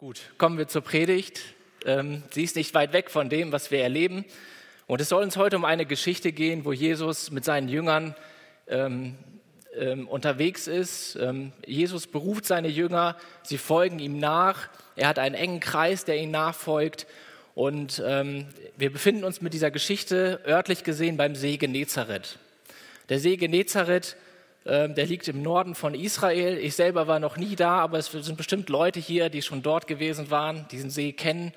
Gut, 0.00 0.20
kommen 0.38 0.58
wir 0.58 0.68
zur 0.68 0.82
Predigt. 0.82 1.40
Ähm, 1.84 2.22
sie 2.30 2.44
ist 2.44 2.54
nicht 2.54 2.72
weit 2.72 2.92
weg 2.92 3.10
von 3.10 3.28
dem, 3.28 3.50
was 3.50 3.72
wir 3.72 3.80
erleben. 3.80 4.24
Und 4.86 5.00
es 5.00 5.08
soll 5.08 5.24
uns 5.24 5.36
heute 5.36 5.56
um 5.56 5.64
eine 5.64 5.86
Geschichte 5.86 6.30
gehen, 6.30 6.64
wo 6.64 6.72
Jesus 6.72 7.32
mit 7.32 7.44
seinen 7.44 7.68
Jüngern 7.68 8.14
ähm, 8.68 9.16
ähm, 9.76 10.06
unterwegs 10.06 10.68
ist. 10.68 11.18
Jesus 11.66 12.06
beruft 12.06 12.44
seine 12.44 12.68
Jünger, 12.68 13.16
sie 13.42 13.58
folgen 13.58 13.98
ihm 13.98 14.20
nach. 14.20 14.68
Er 14.94 15.08
hat 15.08 15.18
einen 15.18 15.34
engen 15.34 15.58
Kreis, 15.58 16.04
der 16.04 16.16
ihm 16.16 16.30
nachfolgt. 16.30 17.08
Und 17.56 17.98
wir 17.98 18.92
befinden 18.92 19.24
uns 19.24 19.40
mit 19.40 19.52
dieser 19.52 19.72
Geschichte 19.72 20.40
örtlich 20.46 20.84
gesehen 20.84 21.16
beim 21.16 21.34
See 21.34 21.56
Genezareth. 21.56 22.38
Der 23.08 23.18
See 23.18 23.36
Genezareth 23.36 24.16
der 24.68 25.06
liegt 25.06 25.26
im 25.28 25.42
Norden 25.42 25.74
von 25.74 25.94
Israel. 25.94 26.58
Ich 26.58 26.74
selber 26.74 27.06
war 27.06 27.20
noch 27.20 27.38
nie 27.38 27.56
da, 27.56 27.78
aber 27.78 27.98
es 27.98 28.12
sind 28.12 28.36
bestimmt 28.36 28.68
Leute 28.68 29.00
hier, 29.00 29.30
die 29.30 29.40
schon 29.40 29.62
dort 29.62 29.86
gewesen 29.86 30.30
waren, 30.30 30.66
diesen 30.70 30.90
See 30.90 31.12
kennen 31.12 31.52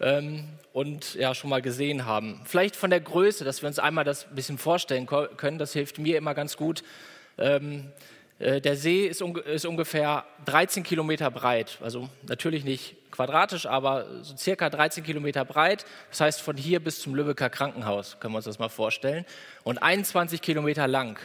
ähm, 0.00 0.44
und 0.72 1.14
ja 1.14 1.34
schon 1.34 1.50
mal 1.50 1.62
gesehen 1.62 2.04
haben. 2.04 2.40
Vielleicht 2.44 2.76
von 2.76 2.90
der 2.90 3.00
Größe, 3.00 3.44
dass 3.44 3.62
wir 3.62 3.68
uns 3.68 3.78
einmal 3.78 4.04
das 4.04 4.28
ein 4.28 4.34
bisschen 4.34 4.58
vorstellen 4.58 5.06
können. 5.06 5.58
Das 5.58 5.72
hilft 5.72 5.98
mir 5.98 6.16
immer 6.16 6.34
ganz 6.34 6.56
gut. 6.56 6.84
Ähm, 7.38 7.90
äh, 8.38 8.60
der 8.60 8.76
See 8.76 9.06
ist, 9.06 9.22
ist, 9.22 9.66
ungefähr 9.66 10.24
13 10.44 10.82
Kilometer 10.82 11.30
breit, 11.30 11.78
also 11.82 12.08
natürlich 12.28 12.64
nicht 12.64 12.94
quadratisch, 13.10 13.66
aber 13.66 14.22
so 14.22 14.36
circa 14.36 14.68
13 14.68 15.02
Kilometer 15.02 15.44
breit. 15.44 15.86
Das 16.10 16.20
heißt 16.20 16.40
von 16.42 16.56
hier 16.56 16.80
bis 16.80 17.00
zum 17.00 17.14
Lübecker 17.14 17.48
Krankenhaus, 17.48 18.18
können 18.20 18.34
wir 18.34 18.38
uns 18.38 18.44
das 18.44 18.58
mal 18.58 18.68
vorstellen. 18.68 19.24
Und 19.64 19.78
21 19.78 20.42
Kilometer 20.42 20.86
lang 20.86 21.18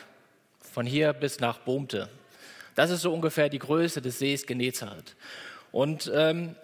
von 0.71 0.85
hier 0.85 1.13
bis 1.13 1.39
nach 1.39 1.59
Bohmte. 1.59 2.09
Das 2.75 2.89
ist 2.89 3.02
so 3.02 3.13
ungefähr 3.13 3.49
die 3.49 3.59
Größe 3.59 4.02
des 4.02 4.20
Sees 4.20 4.45
Genezareth. 4.45 5.16
Und 5.71 6.12
ähm, 6.16 6.55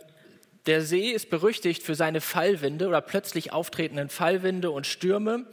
der 0.65 0.81
See 0.81 1.11
ist 1.11 1.29
berüchtigt 1.29 1.83
für 1.83 1.95
seine 1.95 2.21
Fallwinde 2.21 2.87
oder 2.87 3.01
plötzlich 3.01 3.53
auftretenden 3.53 4.09
Fallwinde 4.09 4.71
und 4.71 4.87
Stürme. 4.87 5.45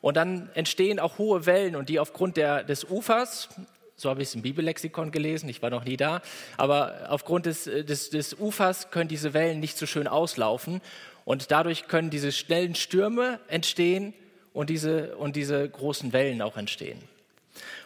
Und 0.00 0.16
dann 0.16 0.50
entstehen 0.54 1.00
auch 1.00 1.18
hohe 1.18 1.46
Wellen 1.46 1.74
und 1.74 1.88
die 1.88 1.98
aufgrund 1.98 2.36
der, 2.36 2.62
des 2.62 2.84
Ufers, 2.84 3.48
so 3.96 4.10
habe 4.10 4.22
ich 4.22 4.28
es 4.28 4.34
im 4.36 4.42
Bibellexikon 4.42 5.10
gelesen, 5.10 5.48
ich 5.48 5.60
war 5.60 5.70
noch 5.70 5.84
nie 5.84 5.96
da, 5.96 6.22
aber 6.56 7.06
aufgrund 7.08 7.46
des, 7.46 7.64
des, 7.64 8.10
des 8.10 8.34
Ufers 8.38 8.92
können 8.92 9.08
diese 9.08 9.34
Wellen 9.34 9.58
nicht 9.58 9.76
so 9.76 9.86
schön 9.86 10.06
auslaufen 10.06 10.80
und 11.24 11.50
dadurch 11.50 11.88
können 11.88 12.10
diese 12.10 12.30
schnellen 12.30 12.76
Stürme 12.76 13.40
entstehen 13.48 14.14
und 14.52 14.70
diese, 14.70 15.16
und 15.16 15.34
diese 15.34 15.68
großen 15.68 16.12
Wellen 16.12 16.42
auch 16.42 16.56
entstehen. 16.56 17.00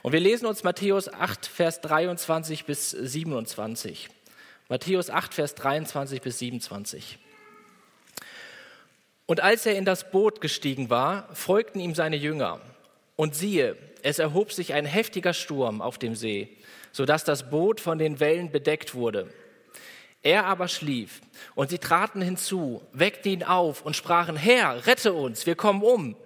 Und 0.02 0.12
wir 0.12 0.20
lesen 0.20 0.46
uns 0.46 0.64
Matthäus 0.64 1.12
8, 1.12 1.46
Vers 1.46 1.80
23 1.80 2.64
bis 2.64 2.90
27. 2.90 4.08
Matthäus 4.68 5.10
8, 5.10 5.34
Vers 5.34 5.54
23 5.54 6.22
bis 6.22 6.38
27. 6.38 7.18
Und 9.26 9.40
als 9.40 9.66
er 9.66 9.76
in 9.76 9.84
das 9.84 10.10
Boot 10.10 10.40
gestiegen 10.40 10.90
war, 10.90 11.28
folgten 11.34 11.80
ihm 11.80 11.94
seine 11.94 12.16
Jünger. 12.16 12.60
Und 13.16 13.34
siehe, 13.34 13.76
es 14.02 14.18
erhob 14.18 14.52
sich 14.52 14.74
ein 14.74 14.84
heftiger 14.84 15.32
Sturm 15.32 15.80
auf 15.80 15.98
dem 15.98 16.14
See, 16.14 16.56
sodass 16.90 17.24
das 17.24 17.50
Boot 17.50 17.80
von 17.80 17.98
den 17.98 18.20
Wellen 18.20 18.50
bedeckt 18.50 18.94
wurde. 18.94 19.32
Er 20.22 20.46
aber 20.46 20.68
schlief, 20.68 21.20
und 21.54 21.70
sie 21.70 21.78
traten 21.78 22.22
hinzu, 22.22 22.82
weckten 22.92 23.32
ihn 23.32 23.42
auf 23.42 23.82
und 23.82 23.96
sprachen, 23.96 24.36
Herr, 24.36 24.86
rette 24.86 25.12
uns, 25.12 25.46
wir 25.46 25.56
kommen 25.56 25.82
um. 25.82 26.16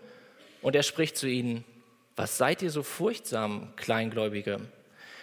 Und 0.60 0.76
er 0.76 0.82
spricht 0.82 1.16
zu 1.16 1.26
ihnen, 1.26 1.64
was 2.16 2.38
seid 2.38 2.62
ihr 2.62 2.70
so 2.70 2.82
furchtsam, 2.82 3.74
Kleingläubige? 3.76 4.60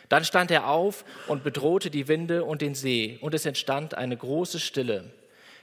Dann 0.09 0.23
stand 0.23 0.51
er 0.51 0.69
auf 0.69 1.05
und 1.27 1.43
bedrohte 1.43 1.89
die 1.89 2.07
Winde 2.07 2.43
und 2.43 2.61
den 2.61 2.75
See, 2.75 3.17
und 3.21 3.33
es 3.33 3.47
entstand 3.47 3.95
eine 3.95 4.15
große 4.15 4.59
Stille. 4.59 5.11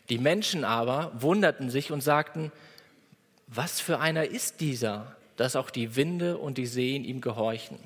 Die 0.08 0.18
Menschen 0.18 0.64
aber 0.64 1.12
wunderten 1.14 1.70
sich 1.70 1.92
und 1.92 2.00
sagten, 2.00 2.50
was 3.46 3.80
für 3.80 4.00
einer 4.00 4.24
ist 4.24 4.60
dieser, 4.60 5.16
dass 5.36 5.54
auch 5.54 5.70
die 5.70 5.94
Winde 5.94 6.36
und 6.36 6.58
die 6.58 6.66
Seen 6.66 7.04
ihm 7.04 7.20
gehorchen? 7.20 7.78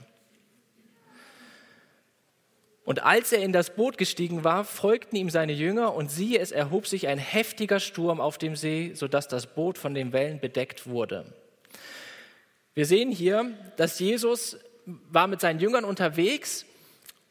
Und 2.85 3.03
als 3.03 3.33
er 3.33 3.43
in 3.43 3.53
das 3.53 3.75
Boot 3.75 3.97
gestiegen 3.97 4.45
war, 4.45 4.65
folgten 4.65 5.17
ihm 5.17 5.31
seine 5.31 5.53
Jünger, 5.53 5.95
und 5.95 6.11
siehe, 6.11 6.39
es 6.39 6.53
erhob 6.53 6.87
sich 6.87 7.09
ein 7.09 7.19
heftiger 7.19 7.81
Sturm 7.81 8.21
auf 8.21 8.37
dem 8.37 8.57
See, 8.57 8.93
sodass 8.95 9.27
das 9.29 9.47
Boot 9.47 9.79
von 9.79 9.95
den 9.95 10.13
Wellen 10.13 10.39
bedeckt 10.39 10.87
wurde. 10.87 11.25
Wir 12.77 12.87
sehen 12.87 13.13
hier, 13.13 13.53
dass 13.77 14.01
Jesus 14.01 14.59
war 14.85 15.29
mit 15.29 15.41
seinen 15.41 15.61
Jüngern 15.61 15.85
unterwegs 15.85 16.67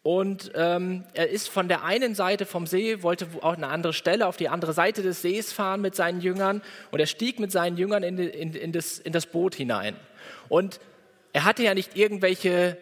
und 0.01 0.53
ähm, 0.55 1.03
er 1.13 1.29
ist 1.31 1.49
von 1.49 1.67
der 1.67 1.83
einen 1.83 2.15
Seite 2.15 2.45
vom 2.45 2.65
See, 2.65 3.03
wollte 3.03 3.27
auch 3.41 3.57
eine 3.57 3.67
andere 3.67 3.91
Stelle 3.91 4.27
auf 4.27 4.37
die 4.37 4.47
andere 4.47 4.71
Seite 4.71 5.01
des 5.01 5.21
Sees 5.21 5.51
fahren 5.51 5.81
mit 5.81 5.95
seinen 5.95 6.21
Jüngern 6.21 6.61
und 6.91 6.99
er 7.01 7.07
stieg 7.07 7.41
mit 7.41 7.51
seinen 7.51 7.75
Jüngern 7.75 8.03
in, 8.03 8.17
in, 8.19 8.53
in, 8.53 8.71
das, 8.71 8.99
in 8.99 9.11
das 9.11 9.25
Boot 9.25 9.53
hinein. 9.53 9.97
Und 10.47 10.79
er 11.33 11.43
hatte 11.43 11.61
ja 11.63 11.73
nicht 11.73 11.97
irgendwelche 11.97 12.77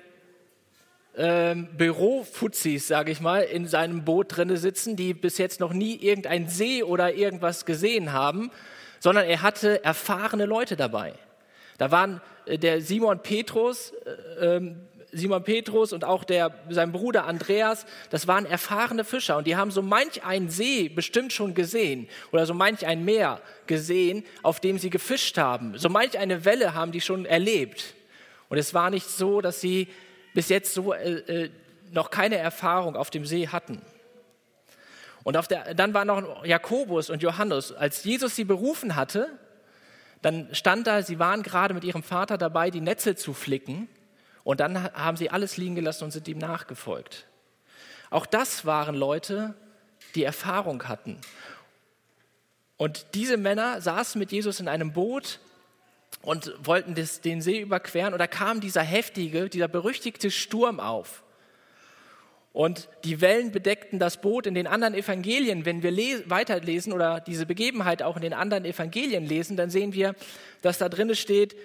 ähm, 1.18 1.68
Bürofuzis, 1.76 2.88
sage 2.88 3.12
ich 3.12 3.22
mal, 3.22 3.42
in 3.42 3.68
seinem 3.68 4.06
Boot 4.06 4.38
drinne 4.38 4.58
sitzen, 4.58 4.96
die 4.96 5.16
bis 5.16 5.40
jetzt 5.40 5.60
noch 5.60 5.74
nie 5.74 5.96
irgendein 5.96 6.48
See 6.48 6.84
oder 6.84 7.16
irgendwas 7.16 7.66
gesehen 7.66 8.14
haben, 8.14 8.52
sondern 9.00 9.26
er 9.26 9.42
hatte 9.42 9.84
erfahrene 9.84 10.46
Leute 10.46 10.76
dabei. 10.76 11.14
Da 11.80 11.90
waren 11.90 12.22
der 12.48 12.82
Simon 12.82 13.20
Petrus, 13.20 13.94
äh, 14.40 14.56
ähm, 14.58 14.88
Simon 15.14 15.44
Petrus 15.44 15.92
und 15.92 16.06
auch 16.06 16.24
der, 16.24 16.54
sein 16.70 16.92
Bruder 16.92 17.26
Andreas, 17.26 17.86
das 18.10 18.28
waren 18.28 18.46
erfahrene 18.46 19.04
Fischer 19.04 19.38
und 19.38 19.46
die 19.46 19.58
haben 19.58 19.72
so 19.72 19.82
manch 19.82 20.24
einen 20.24 20.50
See 20.50 20.88
bestimmt 20.88 21.34
schon 21.34 21.54
gesehen 21.54 22.08
oder 22.32 22.46
so 22.46 22.54
manch 22.54 22.86
ein 22.86 23.04
Meer 23.04 23.42
gesehen, 23.68 24.24
auf 24.42 24.60
dem 24.62 24.80
sie 24.80 24.90
gefischt 24.90 25.38
haben. 25.38 25.78
So 25.78 25.90
manch 25.90 26.18
eine 26.18 26.46
Welle 26.46 26.74
haben 26.74 26.92
die 26.92 27.02
schon 27.02 27.26
erlebt. 27.26 27.94
Und 28.48 28.58
es 28.58 28.74
war 28.74 28.90
nicht 28.90 29.10
so, 29.10 29.42
dass 29.42 29.60
sie 29.60 29.90
bis 30.34 30.50
jetzt 30.50 30.74
so 30.74 30.94
äh, 30.94 31.46
äh 31.46 31.50
noch 31.92 32.10
keine 32.10 32.38
Erfahrung 32.38 32.96
auf 32.96 33.10
dem 33.10 33.26
See 33.26 33.50
hatten. 33.50 33.82
Und 35.24 35.38
der, 35.50 35.74
dann 35.74 35.94
waren 35.94 36.08
noch 36.08 36.46
Jakobus 36.46 37.10
und 37.10 37.22
Johannes. 37.22 37.74
Als 37.74 38.04
Jesus 38.04 38.36
sie 38.36 38.46
berufen 38.46 38.96
hatte, 38.96 39.30
dann 40.22 40.54
stand 40.54 40.88
da, 40.88 41.02
sie 41.02 41.20
waren 41.20 41.44
gerade 41.44 41.74
mit 41.74 41.84
ihrem 41.84 42.04
Vater 42.04 42.38
dabei, 42.38 42.70
die 42.70 42.82
Netze 42.82 43.16
zu 43.16 43.34
flicken. 43.34 43.88
Und 44.44 44.60
dann 44.60 44.92
haben 44.94 45.18
sie 45.18 45.30
alles 45.30 45.58
liegen 45.58 45.76
gelassen 45.76 46.06
und 46.06 46.12
sind 46.12 46.28
ihm 46.28 46.38
nachgefolgt. 46.38 47.28
Auch 48.10 48.26
das 48.26 48.66
waren 48.66 48.96
Leute, 48.96 49.54
die 50.16 50.24
Erfahrung 50.24 50.88
hatten. 50.88 51.20
Und 52.78 53.14
diese 53.14 53.38
Männer 53.38 53.82
saßen 53.82 54.18
mit 54.18 54.32
Jesus 54.32 54.60
in 54.60 54.68
einem 54.68 54.94
Boot 54.94 55.40
und 56.22 56.54
wollten 56.66 56.96
das, 56.96 57.22
den 57.22 57.42
See 57.42 57.62
überqueren. 57.62 58.14
Und 58.14 58.20
da 58.20 58.28
kam 58.28 58.60
dieser 58.60 58.82
heftige, 58.82 59.50
dieser 59.50 59.68
berüchtigte 59.68 60.32
Sturm 60.32 60.80
auf. 60.80 61.24
Und 62.54 62.90
die 63.06 63.22
Wellen 63.22 63.52
bedeckten 63.52 63.98
das 63.98 64.20
Boot 64.20 64.46
in 64.46 64.54
den 64.54 64.68
anderen 64.68 64.94
Evangelien. 64.94 65.66
Wenn 65.66 65.84
wir 65.84 65.94
weiterlesen 66.30 66.92
oder 66.92 67.22
diese 67.22 67.46
Begebenheit 67.46 68.04
auch 68.04 68.18
in 68.18 68.22
den 68.22 68.34
anderen 68.34 68.66
Evangelien 68.66 69.26
lesen, 69.26 69.56
dann 69.56 69.70
sehen 69.70 69.94
wir, 69.94 70.16
dass 70.62 70.78
da 70.78 70.90
drin 70.90 71.16
steht, 71.16 71.56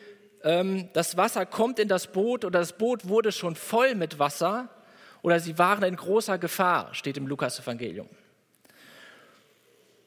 ähm, 0.45 0.89
das 0.93 1.17
Wasser 1.17 1.45
kommt 1.45 1.81
in 1.81 1.89
das 1.89 2.13
Boot 2.13 2.45
oder 2.45 2.61
das 2.61 2.79
Boot 2.79 3.09
wurde 3.09 3.33
schon 3.33 3.57
voll 3.57 3.97
mit 3.97 4.21
Wasser 4.21 4.69
oder 5.23 5.41
sie 5.41 5.59
waren 5.59 5.83
in 5.83 5.97
großer 5.97 6.39
Gefahr, 6.39 6.95
steht 6.95 7.17
im 7.17 7.27
Lukas-Evangelium. 7.27 8.09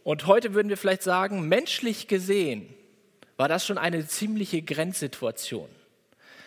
Und 0.04 0.28
heute 0.28 0.54
würden 0.54 0.70
wir 0.70 0.78
vielleicht 0.78 1.04
sagen, 1.04 1.50
menschlich 1.50 2.08
gesehen 2.08 2.74
war 3.36 3.50
das 3.50 3.66
schon 3.66 3.78
eine 3.78 4.08
ziemliche 4.08 4.62
Grenzsituation. 4.62 5.68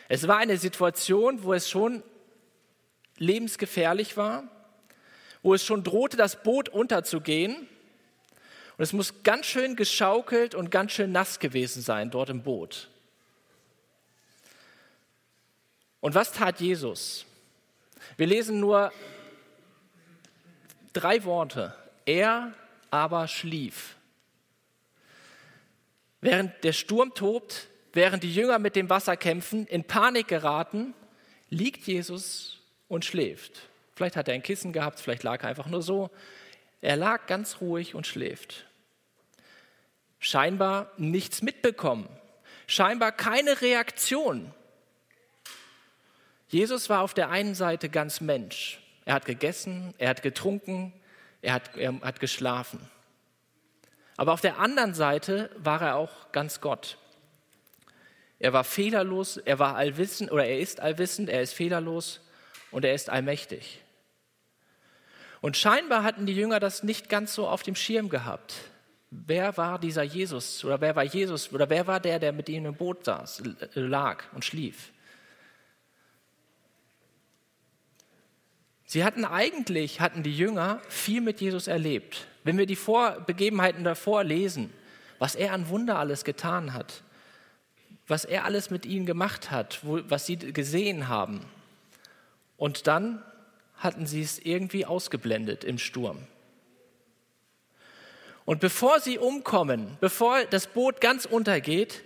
Es 0.08 0.26
war 0.26 0.38
eine 0.38 0.56
Situation, 0.56 1.42
wo 1.42 1.52
es 1.52 1.68
schon 1.68 2.02
lebensgefährlich 3.22 4.16
war, 4.16 4.44
wo 5.42 5.54
es 5.54 5.64
schon 5.64 5.84
drohte, 5.84 6.16
das 6.16 6.42
Boot 6.42 6.68
unterzugehen. 6.68 7.56
Und 8.76 8.82
es 8.82 8.92
muss 8.92 9.22
ganz 9.22 9.46
schön 9.46 9.76
geschaukelt 9.76 10.54
und 10.54 10.70
ganz 10.70 10.92
schön 10.92 11.12
nass 11.12 11.38
gewesen 11.38 11.82
sein 11.82 12.10
dort 12.10 12.30
im 12.30 12.42
Boot. 12.42 12.88
Und 16.00 16.14
was 16.14 16.32
tat 16.32 16.60
Jesus? 16.60 17.24
Wir 18.16 18.26
lesen 18.26 18.58
nur 18.60 18.92
drei 20.92 21.24
Worte. 21.24 21.74
Er 22.04 22.52
aber 22.90 23.28
schlief. 23.28 23.94
Während 26.20 26.52
der 26.64 26.72
Sturm 26.72 27.14
tobt, 27.14 27.68
während 27.92 28.22
die 28.24 28.34
Jünger 28.34 28.58
mit 28.58 28.74
dem 28.74 28.90
Wasser 28.90 29.16
kämpfen, 29.16 29.66
in 29.66 29.84
Panik 29.84 30.28
geraten, 30.28 30.94
liegt 31.50 31.86
Jesus 31.86 32.61
und 32.92 33.06
schläft. 33.06 33.70
Vielleicht 33.94 34.16
hat 34.16 34.28
er 34.28 34.34
ein 34.34 34.42
Kissen 34.42 34.74
gehabt, 34.74 35.00
vielleicht 35.00 35.22
lag 35.22 35.42
er 35.42 35.48
einfach 35.48 35.66
nur 35.66 35.80
so. 35.80 36.10
Er 36.82 36.96
lag 36.96 37.26
ganz 37.26 37.62
ruhig 37.62 37.94
und 37.94 38.06
schläft. 38.06 38.66
Scheinbar 40.18 40.92
nichts 40.98 41.40
mitbekommen. 41.40 42.06
Scheinbar 42.66 43.10
keine 43.12 43.62
Reaktion. 43.62 44.52
Jesus 46.48 46.90
war 46.90 47.00
auf 47.00 47.14
der 47.14 47.30
einen 47.30 47.54
Seite 47.54 47.88
ganz 47.88 48.20
Mensch. 48.20 48.78
Er 49.06 49.14
hat 49.14 49.24
gegessen, 49.24 49.94
er 49.96 50.10
hat 50.10 50.22
getrunken, 50.22 50.92
er 51.40 51.54
hat, 51.54 51.74
er 51.78 51.98
hat 52.02 52.20
geschlafen. 52.20 52.90
Aber 54.18 54.34
auf 54.34 54.42
der 54.42 54.58
anderen 54.58 54.92
Seite 54.92 55.48
war 55.56 55.80
er 55.80 55.96
auch 55.96 56.30
ganz 56.32 56.60
Gott. 56.60 56.98
Er 58.38 58.52
war 58.52 58.64
fehlerlos, 58.64 59.38
er 59.38 59.58
war 59.58 59.76
allwissend 59.76 60.30
oder 60.30 60.44
er 60.44 60.58
ist 60.58 60.80
allwissend, 60.80 61.30
er 61.30 61.40
ist 61.40 61.54
fehlerlos 61.54 62.20
und 62.72 62.84
er 62.84 62.94
ist 62.94 63.10
allmächtig. 63.10 63.80
Und 65.40 65.56
scheinbar 65.56 66.02
hatten 66.02 66.26
die 66.26 66.34
Jünger 66.34 66.60
das 66.60 66.82
nicht 66.82 67.08
ganz 67.08 67.34
so 67.34 67.48
auf 67.48 67.62
dem 67.62 67.74
Schirm 67.74 68.08
gehabt. 68.08 68.54
Wer 69.10 69.56
war 69.56 69.78
dieser 69.78 70.02
Jesus 70.02 70.64
oder 70.64 70.80
wer 70.80 70.96
war 70.96 71.04
Jesus 71.04 71.52
oder 71.52 71.68
wer 71.68 71.86
war 71.86 72.00
der, 72.00 72.18
der 72.18 72.32
mit 72.32 72.48
ihnen 72.48 72.66
im 72.66 72.74
Boot 72.74 73.04
saß, 73.04 73.42
lag 73.74 74.24
und 74.32 74.44
schlief? 74.44 74.92
Sie 78.86 79.04
hatten 79.04 79.24
eigentlich, 79.24 80.00
hatten 80.00 80.22
die 80.22 80.36
Jünger 80.36 80.80
viel 80.88 81.20
mit 81.20 81.40
Jesus 81.40 81.66
erlebt. 81.66 82.26
Wenn 82.44 82.58
wir 82.58 82.66
die 82.66 82.76
Vor 82.76 83.20
Begebenheiten 83.26 83.84
davor 83.84 84.22
lesen, 84.22 84.72
was 85.18 85.34
er 85.34 85.52
an 85.52 85.68
Wunder 85.68 85.98
alles 85.98 86.24
getan 86.24 86.72
hat, 86.72 87.02
was 88.06 88.24
er 88.24 88.44
alles 88.44 88.70
mit 88.70 88.84
ihnen 88.84 89.06
gemacht 89.06 89.50
hat, 89.50 89.80
was 89.82 90.26
sie 90.26 90.36
gesehen 90.36 91.08
haben. 91.08 91.40
Und 92.62 92.86
dann 92.86 93.20
hatten 93.74 94.06
sie 94.06 94.22
es 94.22 94.38
irgendwie 94.38 94.86
ausgeblendet 94.86 95.64
im 95.64 95.78
Sturm. 95.78 96.18
Und 98.44 98.60
bevor 98.60 99.00
sie 99.00 99.18
umkommen, 99.18 99.98
bevor 100.00 100.44
das 100.44 100.68
Boot 100.68 101.00
ganz 101.00 101.24
untergeht, 101.24 102.04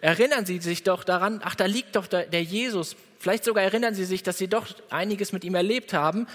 erinnern 0.00 0.44
sie 0.44 0.58
sich 0.58 0.82
doch 0.82 1.04
daran, 1.04 1.40
ach, 1.44 1.54
da 1.54 1.66
liegt 1.66 1.94
doch 1.94 2.08
der, 2.08 2.42
Jesus. 2.42 2.96
Vielleicht 3.20 3.44
sogar 3.44 3.62
erinnern 3.62 3.94
sie 3.94 4.04
sich, 4.04 4.24
dass 4.24 4.38
sie 4.38 4.48
doch 4.48 4.66
einiges 4.90 5.30
mit 5.30 5.44
ihm 5.44 5.54
erlebt 5.54 5.94
haben. 5.94 6.26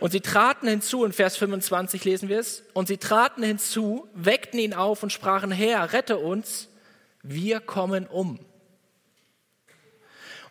Und 0.00 0.12
sie 0.12 0.22
traten 0.22 0.66
hinzu, 0.66 1.04
in 1.04 1.12
Vers 1.12 1.36
25 1.36 2.06
lesen 2.06 2.30
wir 2.30 2.38
es, 2.38 2.62
und 2.72 2.88
sie 2.88 2.96
traten 2.96 3.42
hinzu, 3.42 4.08
weckten 4.14 4.60
ihn 4.60 4.72
auf 4.72 5.02
und 5.02 5.12
sprachen, 5.12 5.50
Herr, 5.50 5.92
rette 5.92 6.16
uns, 6.16 6.70
wir 7.22 7.60
kommen 7.60 8.06
um. 8.06 8.38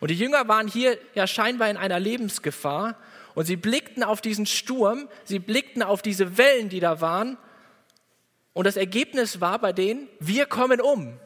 Und 0.00 0.10
die 0.10 0.16
Jünger 0.16 0.48
waren 0.48 0.68
hier 0.68 0.98
ja 1.14 1.26
scheinbar 1.26 1.70
in 1.70 1.76
einer 1.76 1.98
Lebensgefahr 1.98 2.96
und 3.34 3.46
sie 3.46 3.56
blickten 3.56 4.02
auf 4.02 4.20
diesen 4.20 4.46
Sturm, 4.46 5.08
sie 5.24 5.38
blickten 5.38 5.82
auf 5.82 6.02
diese 6.02 6.38
Wellen, 6.38 6.68
die 6.68 6.80
da 6.80 7.00
waren 7.00 7.36
und 8.58 8.64
das 8.64 8.76
Ergebnis 8.76 9.40
war 9.40 9.60
bei 9.60 9.72
denen, 9.72 10.08
wir 10.18 10.44
kommen 10.46 10.80
um. 10.80 11.16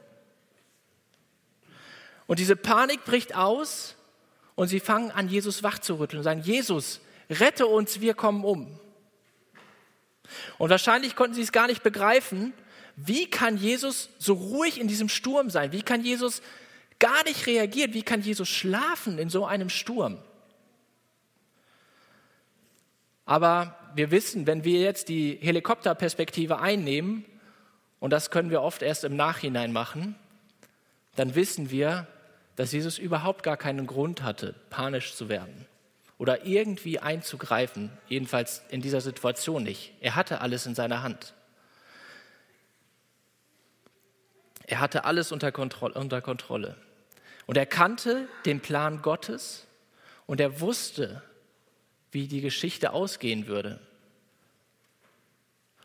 Und 2.26 2.38
diese 2.38 2.56
Panik 2.56 3.06
bricht 3.06 3.34
aus 3.34 3.96
und 4.54 4.68
sie 4.68 4.80
fangen 4.80 5.10
an, 5.10 5.28
Jesus 5.28 5.62
wachzurütteln 5.62 6.18
und 6.18 6.24
sagen, 6.24 6.42
Jesus, 6.42 7.00
rette 7.30 7.66
uns, 7.66 8.02
wir 8.02 8.12
kommen 8.12 8.44
um. 8.44 8.78
Und 10.58 10.68
wahrscheinlich 10.68 11.16
konnten 11.16 11.34
sie 11.34 11.40
es 11.40 11.52
gar 11.52 11.68
nicht 11.68 11.82
begreifen, 11.82 12.52
wie 12.96 13.30
kann 13.30 13.56
Jesus 13.56 14.10
so 14.18 14.34
ruhig 14.34 14.78
in 14.78 14.86
diesem 14.86 15.08
Sturm 15.08 15.48
sein? 15.48 15.72
Wie 15.72 15.80
kann 15.80 16.04
Jesus 16.04 16.42
gar 17.02 17.24
nicht 17.24 17.46
reagieren? 17.46 17.92
Wie 17.94 18.02
kann 18.02 18.22
Jesus 18.22 18.48
schlafen 18.48 19.18
in 19.18 19.28
so 19.28 19.44
einem 19.44 19.68
Sturm? 19.68 20.18
Aber 23.26 23.76
wir 23.94 24.10
wissen, 24.12 24.46
wenn 24.46 24.62
wir 24.62 24.80
jetzt 24.80 25.08
die 25.08 25.36
Helikopterperspektive 25.40 26.60
einnehmen, 26.60 27.24
und 27.98 28.10
das 28.10 28.30
können 28.30 28.50
wir 28.50 28.62
oft 28.62 28.82
erst 28.82 29.04
im 29.04 29.16
Nachhinein 29.16 29.72
machen, 29.72 30.14
dann 31.16 31.34
wissen 31.34 31.70
wir, 31.70 32.06
dass 32.56 32.72
Jesus 32.72 32.98
überhaupt 32.98 33.42
gar 33.42 33.56
keinen 33.56 33.86
Grund 33.86 34.22
hatte, 34.22 34.54
panisch 34.70 35.14
zu 35.14 35.28
werden 35.28 35.66
oder 36.18 36.46
irgendwie 36.46 37.00
einzugreifen, 37.00 37.90
jedenfalls 38.08 38.62
in 38.68 38.80
dieser 38.80 39.00
Situation 39.00 39.64
nicht. 39.64 39.92
Er 40.00 40.14
hatte 40.14 40.40
alles 40.40 40.66
in 40.66 40.76
seiner 40.76 41.02
Hand. 41.02 41.34
Er 44.66 44.78
hatte 44.78 45.04
alles 45.04 45.32
unter 45.32 45.50
Kontrolle. 45.50 46.76
Und 47.46 47.56
er 47.56 47.66
kannte 47.66 48.28
den 48.44 48.60
Plan 48.60 49.02
Gottes 49.02 49.66
und 50.26 50.40
er 50.40 50.60
wusste, 50.60 51.22
wie 52.10 52.28
die 52.28 52.40
Geschichte 52.40 52.92
ausgehen 52.92 53.46
würde. 53.46 53.80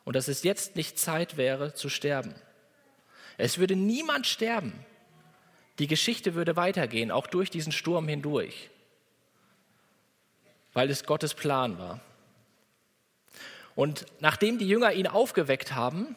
Und 0.04 0.15
dass 0.15 0.27
es 0.27 0.44
jetzt 0.44 0.75
nicht 0.75 1.00
Zeit 1.00 1.38
wäre 1.38 1.74
zu 1.74 1.89
sterben. 1.89 2.36
Es 3.38 3.57
würde 3.57 3.75
niemand 3.75 4.27
sterben. 4.27 4.74
Die 5.80 5.88
Geschichte 5.88 6.33
würde 6.33 6.56
weitergehen, 6.56 7.12
auch 7.12 7.27
durch 7.27 7.50
diesen 7.50 7.71
Sturm 7.71 8.07
hindurch, 8.07 8.69
weil 10.74 10.89
es 10.89 11.06
Gottes 11.06 11.33
Plan 11.33 11.77
war. 11.77 12.00
Und 13.75 14.06
nachdem 14.19 14.57
die 14.57 14.68
Jünger 14.68 14.92
ihn 14.94 15.06
aufgeweckt 15.06 15.75
haben, 15.75 16.15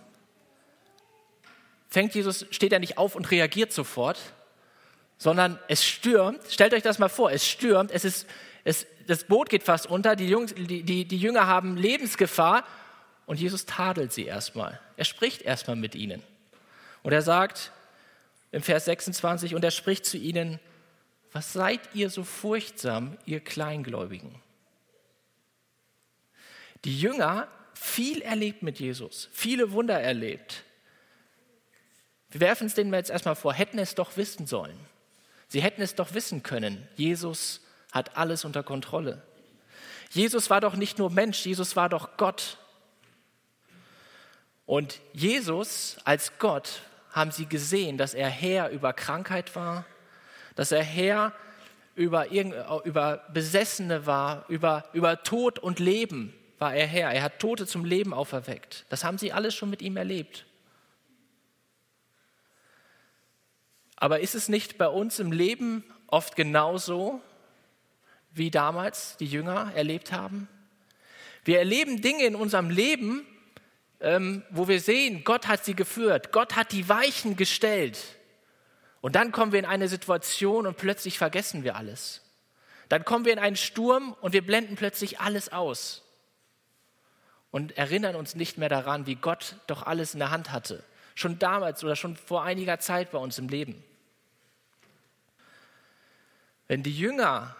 fängt 1.89 2.15
Jesus, 2.15 2.47
steht 2.51 2.73
er 2.73 2.79
nicht 2.79 2.97
auf 2.97 3.15
und 3.15 3.31
reagiert 3.31 3.73
sofort, 3.73 4.19
sondern 5.21 5.59
es 5.69 5.85
stürmt. 5.85 6.41
Stellt 6.51 6.73
euch 6.73 6.83
das 6.83 6.99
mal 6.99 7.11
vor, 7.11 7.31
es 7.31 7.47
stürmt, 7.47 7.91
es 7.91 8.07
ist, 8.07 8.27
es, 8.65 8.87
das 9.07 9.25
Boot 9.25 9.51
geht 9.51 9.63
fast 9.63 9.87
unter, 9.87 10.17
die, 10.17 10.27
Jungs, 10.27 10.55
die, 10.55 10.83
die, 10.83 11.05
die 11.05 11.19
Jünger 11.19 11.47
haben 11.47 11.77
Lebensgefahr 11.77 12.65
und 13.27 13.39
Jesus 13.39 13.67
tadelt 13.67 14.15
sie 14.15 14.25
erstmal. 14.25 14.81
Er 14.97 15.05
spricht 15.05 15.43
erstmal 15.43 15.77
mit 15.77 15.95
ihnen. 15.95 16.23
Und 17.03 17.13
er 17.13 17.21
sagt 17.21 17.71
im 18.51 18.63
Vers 18.63 18.87
26, 18.87 19.55
und 19.55 19.63
er 19.63 19.71
spricht 19.71 20.07
zu 20.07 20.17
ihnen, 20.17 20.59
was 21.33 21.53
seid 21.53 21.81
ihr 21.95 22.09
so 22.09 22.25
furchtsam, 22.25 23.19
ihr 23.27 23.41
Kleingläubigen? 23.41 24.35
Die 26.87 26.99
Jünger, 26.99 27.47
viel 27.75 28.23
erlebt 28.23 28.63
mit 28.63 28.81
Jesus, 28.81 29.29
viele 29.33 29.73
Wunder 29.73 30.01
erlebt. 30.01 30.65
Wir 32.31 32.41
werfen 32.41 32.69
es 32.69 32.75
denen 32.75 32.93
jetzt 32.95 33.11
erstmal 33.11 33.37
vor, 33.37 33.53
hätten 33.53 33.79
es 33.79 33.95
doch 33.95 34.17
wissen 34.17 34.47
sollen. 34.47 34.79
Sie 35.51 35.61
hätten 35.61 35.83
es 35.83 35.97
doch 35.97 36.15
wissen 36.15 36.45
können. 36.45 36.87
Jesus 36.95 37.61
hat 37.91 38.17
alles 38.17 38.45
unter 38.45 38.63
Kontrolle. 38.63 39.21
Jesus 40.11 40.49
war 40.49 40.61
doch 40.61 40.77
nicht 40.77 40.99
nur 40.99 41.11
Mensch, 41.11 41.45
Jesus 41.45 41.75
war 41.75 41.89
doch 41.89 42.17
Gott. 42.17 42.57
Und 44.65 45.01
Jesus 45.13 45.97
als 46.05 46.39
Gott 46.39 46.83
haben 47.11 47.33
sie 47.33 47.47
gesehen, 47.47 47.99
dass 47.99 48.15
er 48.15 48.29
Herr 48.29 48.71
über 48.71 48.93
Krankheit 48.93 49.57
war, 49.57 49.85
dass 50.55 50.71
er 50.71 50.85
Herr 50.85 51.33
über, 51.97 52.31
über 52.85 53.25
Besessene 53.35 54.07
war, 54.07 54.45
über, 54.49 54.85
über 54.93 55.25
Tod 55.25 55.59
und 55.59 55.81
Leben 55.81 56.33
war 56.61 56.75
er 56.77 56.87
Herr. 56.87 57.11
Er 57.11 57.25
hat 57.25 57.41
Tote 57.41 57.67
zum 57.67 57.85
Leben 57.85 58.15
auferweckt. 58.15 58.85
Das 58.89 59.03
haben 59.03 59.19
sie 59.19 59.33
alles 59.33 59.57
schon 59.57 59.71
mit 59.71 59.83
ihm 59.83 59.97
erlebt. 59.97 60.47
Aber 64.01 64.21
ist 64.21 64.35
es 64.35 64.49
nicht 64.49 64.79
bei 64.79 64.89
uns 64.89 65.21
im 65.21 65.31
Leben 65.31 65.85
oft 66.09 66.35
genauso, 66.35 67.21
wie 68.33 68.51
damals 68.51 69.17
die 69.19 69.27
Jünger 69.27 69.73
erlebt 69.77 70.11
haben? 70.11 70.49
Wir 71.45 71.59
erleben 71.59 72.01
Dinge 72.01 72.25
in 72.25 72.35
unserem 72.35 72.71
Leben, 72.71 73.27
ähm, 74.01 74.43
wo 74.51 74.69
wir 74.69 74.81
sehen, 74.81 75.23
Gott 75.23 75.47
hat 75.47 75.65
sie 75.65 75.75
geführt, 75.75 76.33
Gott 76.33 76.57
hat 76.57 76.73
die 76.73 76.89
Weichen 76.89 77.37
gestellt. 77.37 77.99
Und 79.03 79.17
dann 79.17 79.33
kommen 79.33 79.53
wir 79.53 79.59
in 79.59 79.67
eine 79.67 79.89
Situation 79.89 80.67
und 80.67 80.77
plötzlich 80.77 81.19
vergessen 81.19 81.63
wir 81.63 81.77
alles. 81.77 82.23
Dann 82.89 83.05
kommen 83.05 83.25
wir 83.25 83.33
in 83.33 83.39
einen 83.39 83.57
Sturm 83.57 84.17
und 84.21 84.33
wir 84.33 84.45
blenden 84.45 84.77
plötzlich 84.77 85.21
alles 85.21 85.53
aus 85.53 86.03
und 87.51 87.77
erinnern 87.77 88.17
uns 88.17 88.35
nicht 88.35 88.59
mehr 88.59 88.69
daran, 88.69 89.07
wie 89.07 89.15
Gott 89.15 89.57
doch 89.67 89.83
alles 89.83 90.15
in 90.15 90.21
der 90.21 90.31
Hand 90.31 90.53
hatte. 90.53 90.83
Schon 91.15 91.39
damals 91.39 91.85
oder 91.85 91.97
schon 91.97 92.17
vor 92.17 92.45
einiger 92.45 92.79
Zeit 92.79 93.11
bei 93.11 93.19
uns 93.19 93.39
im 93.39 93.49
Leben. 93.49 93.85
Wenn 96.71 96.85
die 96.85 96.97
Jünger 96.97 97.57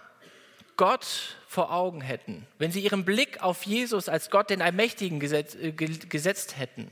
Gott 0.77 1.35
vor 1.49 1.73
Augen 1.73 2.01
hätten, 2.01 2.47
wenn 2.59 2.71
sie 2.71 2.79
ihren 2.79 3.05
Blick 3.05 3.43
auf 3.43 3.65
Jesus 3.65 4.09
als 4.09 4.31
Gott 4.31 4.51
den 4.51 4.63
Allmächtigen 4.63 5.21
äh, 5.21 5.73
gesetzt 5.73 6.57
hätten, 6.57 6.89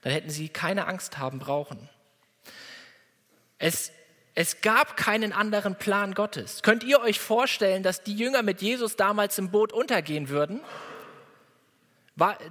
dann 0.00 0.10
hätten 0.10 0.30
sie 0.30 0.48
keine 0.48 0.86
Angst 0.86 1.18
haben 1.18 1.38
brauchen. 1.38 1.90
Es, 3.58 3.92
es 4.34 4.62
gab 4.62 4.96
keinen 4.96 5.34
anderen 5.34 5.76
Plan 5.76 6.14
Gottes. 6.14 6.62
Könnt 6.62 6.82
ihr 6.82 6.98
euch 7.02 7.20
vorstellen, 7.20 7.82
dass 7.82 8.02
die 8.04 8.16
Jünger 8.16 8.42
mit 8.42 8.62
Jesus 8.62 8.96
damals 8.96 9.36
im 9.36 9.50
Boot 9.50 9.74
untergehen 9.74 10.30
würden? 10.30 10.62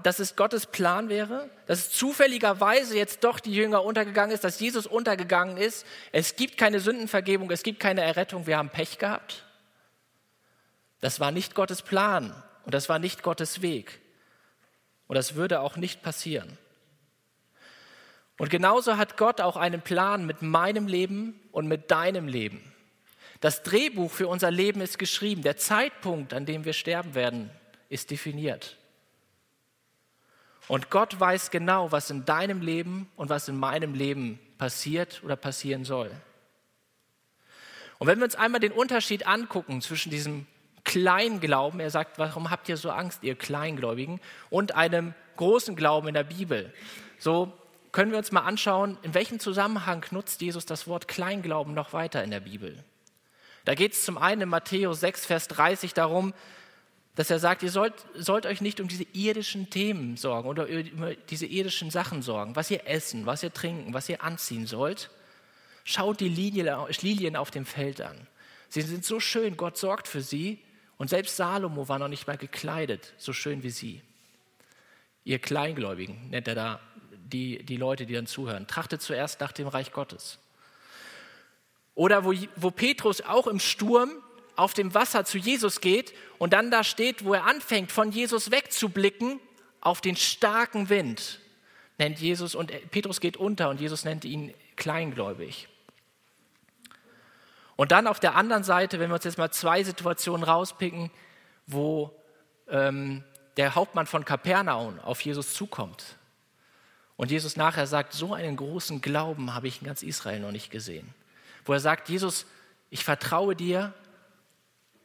Dass 0.04 0.20
es 0.20 0.36
Gottes 0.36 0.66
Plan 0.66 1.10
wäre, 1.10 1.50
dass 1.68 1.80
es 1.80 1.92
zufälligerweise 1.92 2.98
jetzt 2.98 3.24
doch 3.24 3.40
die 3.40 3.54
Jünger 3.54 3.84
untergegangen 3.84 4.34
ist, 4.34 4.44
dass 4.44 4.60
Jesus 4.60 4.88
untergegangen 4.88 5.58
ist. 5.58 5.86
Es 6.12 6.36
gibt 6.36 6.58
keine 6.58 6.80
Sündenvergebung, 6.80 7.52
es 7.52 7.62
gibt 7.62 7.80
keine 7.80 8.02
Errettung, 8.02 8.48
wir 8.48 8.58
haben 8.58 8.70
Pech 8.70 8.98
gehabt. 8.98 9.46
Das 11.02 11.20
war 11.20 11.32
nicht 11.32 11.54
Gottes 11.54 11.84
Plan 11.84 12.34
und 12.66 12.74
das 12.74 12.90
war 12.90 12.98
nicht 12.98 13.22
Gottes 13.22 13.62
Weg. 13.62 14.00
Und 15.08 15.16
das 15.16 15.36
würde 15.36 15.60
auch 15.60 15.76
nicht 15.76 16.02
passieren. 16.02 16.58
Und 18.40 18.50
genauso 18.50 18.98
hat 18.98 19.18
Gott 19.18 19.40
auch 19.40 19.58
einen 19.58 19.82
Plan 19.82 20.26
mit 20.26 20.42
meinem 20.42 20.88
Leben 20.88 21.40
und 21.52 21.68
mit 21.68 21.92
deinem 21.92 22.28
Leben. 22.28 22.74
Das 23.40 23.62
Drehbuch 23.62 24.12
für 24.12 24.28
unser 24.28 24.50
Leben 24.50 24.82
ist 24.82 24.98
geschrieben. 24.98 25.44
Der 25.44 25.58
Zeitpunkt, 25.58 26.34
an 26.34 26.46
dem 26.46 26.66
wir 26.66 26.74
sterben 26.74 27.14
werden, 27.14 27.52
ist 27.90 28.12
definiert. 28.12 28.79
Und 30.70 30.92
Gott 30.92 31.20
weiß 31.20 31.50
genau, 31.50 31.92
was 31.92 32.12
in 32.12 32.26
deinem 32.26 32.62
Leben 32.62 33.10
und 33.16 33.30
was 33.30 33.48
in 33.48 33.58
meinem 33.58 33.96
Leben 33.96 34.40
passiert 34.60 35.22
oder 35.24 35.36
passieren 35.36 35.84
soll. 35.84 36.12
Und 37.98 38.06
wenn 38.08 38.20
wir 38.20 38.26
uns 38.26 38.36
einmal 38.36 38.62
den 38.62 38.72
Unterschied 38.72 39.26
angucken 39.26 39.82
zwischen 39.82 40.12
diesem 40.12 40.46
Kleinglauben, 40.84 41.80
er 41.80 41.90
sagt, 41.90 42.20
warum 42.20 42.52
habt 42.52 42.70
ihr 42.70 42.78
so 42.78 42.92
Angst, 42.92 43.24
ihr 43.24 43.36
Kleingläubigen, 43.36 44.22
und 44.52 44.76
einem 44.76 45.16
großen 45.38 45.76
Glauben 45.76 46.08
in 46.08 46.14
der 46.14 46.24
Bibel, 46.24 46.72
so 47.18 47.52
können 47.92 48.12
wir 48.12 48.20
uns 48.20 48.32
mal 48.32 48.42
anschauen, 48.42 49.00
in 49.02 49.16
welchem 49.16 49.40
Zusammenhang 49.40 50.06
nutzt 50.12 50.40
Jesus 50.40 50.68
das 50.68 50.88
Wort 50.88 51.08
Kleinglauben 51.08 51.74
noch 51.74 51.94
weiter 51.94 52.24
in 52.24 52.30
der 52.30 52.42
Bibel. 52.42 52.84
Da 53.66 53.74
geht 53.74 53.94
es 53.94 54.06
zum 54.06 54.20
einen 54.20 54.42
in 54.44 54.50
Matthäus 54.50 55.00
6, 55.00 55.26
Vers 55.26 55.48
30 55.48 55.96
darum, 55.96 56.36
dass 57.20 57.30
er 57.30 57.40
sagt, 57.40 57.64
ihr 57.64 57.70
sollt, 57.70 57.96
sollt 58.16 58.46
euch 58.46 58.62
nicht 58.62 58.80
um 58.80 58.88
diese 58.88 59.04
irdischen 59.12 59.70
Themen 59.70 60.16
sorgen 60.16 60.48
oder 60.48 60.68
über 60.68 61.16
diese 61.16 61.46
irdischen 61.46 61.92
Sachen 61.92 62.22
sorgen, 62.22 62.56
was 62.56 62.72
ihr 62.72 62.88
essen, 62.88 63.26
was 63.26 63.44
ihr 63.44 63.52
trinken, 63.52 63.94
was 63.94 64.08
ihr 64.08 64.24
anziehen 64.24 64.66
sollt. 64.66 65.10
Schaut 65.84 66.22
die 66.22 66.30
Lilien 66.30 67.36
auf 67.36 67.52
dem 67.52 67.66
Feld 67.66 68.00
an. 68.00 68.16
Sie 68.70 68.84
sind 68.84 69.04
so 69.04 69.20
schön, 69.20 69.58
Gott 69.58 69.76
sorgt 69.76 70.08
für 70.08 70.22
sie 70.22 70.60
und 70.96 71.10
selbst 71.10 71.36
Salomo 71.36 71.90
war 71.90 72.00
noch 72.00 72.08
nicht 72.08 72.26
mal 72.26 72.38
gekleidet, 72.38 73.14
so 73.18 73.34
schön 73.34 73.64
wie 73.64 73.70
sie. 73.70 74.02
Ihr 75.26 75.40
Kleingläubigen 75.40 76.30
nennt 76.30 76.48
er 76.48 76.56
da 76.56 76.80
die, 77.12 77.66
die 77.66 77.76
Leute, 77.76 78.06
die 78.06 78.14
dann 78.14 78.28
zuhören. 78.28 78.66
Trachtet 78.66 79.02
zuerst 79.02 79.42
nach 79.42 79.52
dem 79.52 79.68
Reich 79.68 79.92
Gottes. 79.92 80.40
Oder 81.96 82.24
wo, 82.24 82.34
wo 82.56 82.72
Petrus 82.72 83.20
auch 83.20 83.48
im 83.48 83.60
Sturm 83.60 84.10
auf 84.60 84.74
dem 84.74 84.94
Wasser 84.94 85.26
zu 85.26 85.38
Jesus 85.38 85.82
geht 85.82 86.14
und 86.38 86.54
dann 86.54 86.72
da 86.72 86.84
steht, 86.84 87.24
wo 87.24 87.34
er 87.34 87.46
anfängt, 87.46 87.92
von 87.92 88.12
Jesus 88.12 88.52
wegzublicken 88.52 89.40
auf 89.82 90.02
den 90.02 90.16
starken 90.16 90.90
Wind, 90.90 91.40
nennt 91.98 92.20
Jesus 92.20 92.56
und 92.56 92.72
Petrus 92.92 93.22
geht 93.22 93.38
unter 93.38 93.70
und 93.70 93.80
Jesus 93.80 94.04
nennt 94.04 94.26
ihn 94.26 94.54
kleingläubig. 94.76 95.68
Und 97.76 97.94
dann 97.94 98.08
auf 98.08 98.20
der 98.20 98.36
anderen 98.36 98.64
Seite, 98.64 99.00
wenn 99.00 99.10
wir 99.10 99.16
uns 99.16 99.24
jetzt 99.24 99.38
mal 99.38 99.52
zwei 99.52 99.84
Situationen 99.84 100.44
rauspicken, 100.44 101.12
wo 101.66 102.14
ähm, 102.68 103.24
der 103.56 103.76
Hauptmann 103.76 104.06
von 104.06 104.26
Kapernaum 104.26 105.00
auf 105.00 105.22
Jesus 105.22 105.54
zukommt 105.54 106.18
und 107.16 107.32
Jesus 107.32 107.56
nachher 107.56 107.88
sagt, 107.88 108.14
so 108.14 108.34
einen 108.34 108.58
großen 108.58 109.00
Glauben 109.00 109.54
habe 109.54 109.70
ich 109.70 109.82
in 109.82 109.88
ganz 109.88 110.04
Israel 110.04 110.42
noch 110.42 110.52
nicht 110.52 110.72
gesehen. 110.72 111.14
Wo 111.64 111.74
er 111.74 111.80
sagt, 111.80 112.10
Jesus, 112.10 112.46
ich 112.90 113.06
vertraue 113.06 113.56
dir, 113.56 113.94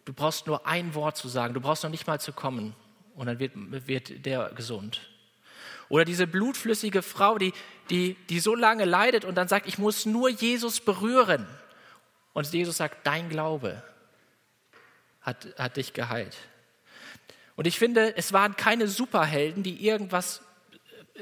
du 0.04 0.12
brauchst 0.12 0.46
nur 0.46 0.66
ein 0.66 0.94
Wort 0.94 1.16
zu 1.16 1.28
sagen, 1.28 1.54
du 1.54 1.60
brauchst 1.60 1.82
noch 1.82 1.90
nicht 1.90 2.06
mal 2.06 2.20
zu 2.20 2.32
kommen 2.32 2.74
und 3.14 3.26
dann 3.26 3.38
wird, 3.38 3.52
wird 3.54 4.26
der 4.26 4.50
gesund. 4.54 5.00
Oder 5.88 6.04
diese 6.04 6.26
blutflüssige 6.26 7.02
Frau, 7.02 7.38
die, 7.38 7.52
die, 7.90 8.14
die 8.28 8.40
so 8.40 8.54
lange 8.54 8.84
leidet 8.84 9.24
und 9.24 9.34
dann 9.34 9.48
sagt, 9.48 9.66
ich 9.66 9.78
muss 9.78 10.06
nur 10.06 10.28
Jesus 10.28 10.80
berühren. 10.80 11.46
Und 12.32 12.52
Jesus 12.52 12.78
sagt, 12.78 13.06
dein 13.06 13.28
Glaube 13.28 13.82
hat, 15.20 15.46
hat 15.56 15.76
dich 15.76 15.92
geheilt. 15.92 16.36
Und 17.56 17.66
ich 17.66 17.78
finde, 17.78 18.16
es 18.16 18.32
waren 18.32 18.56
keine 18.56 18.88
Superhelden, 18.88 19.62
die 19.62 19.86
irgendwas 19.86 20.42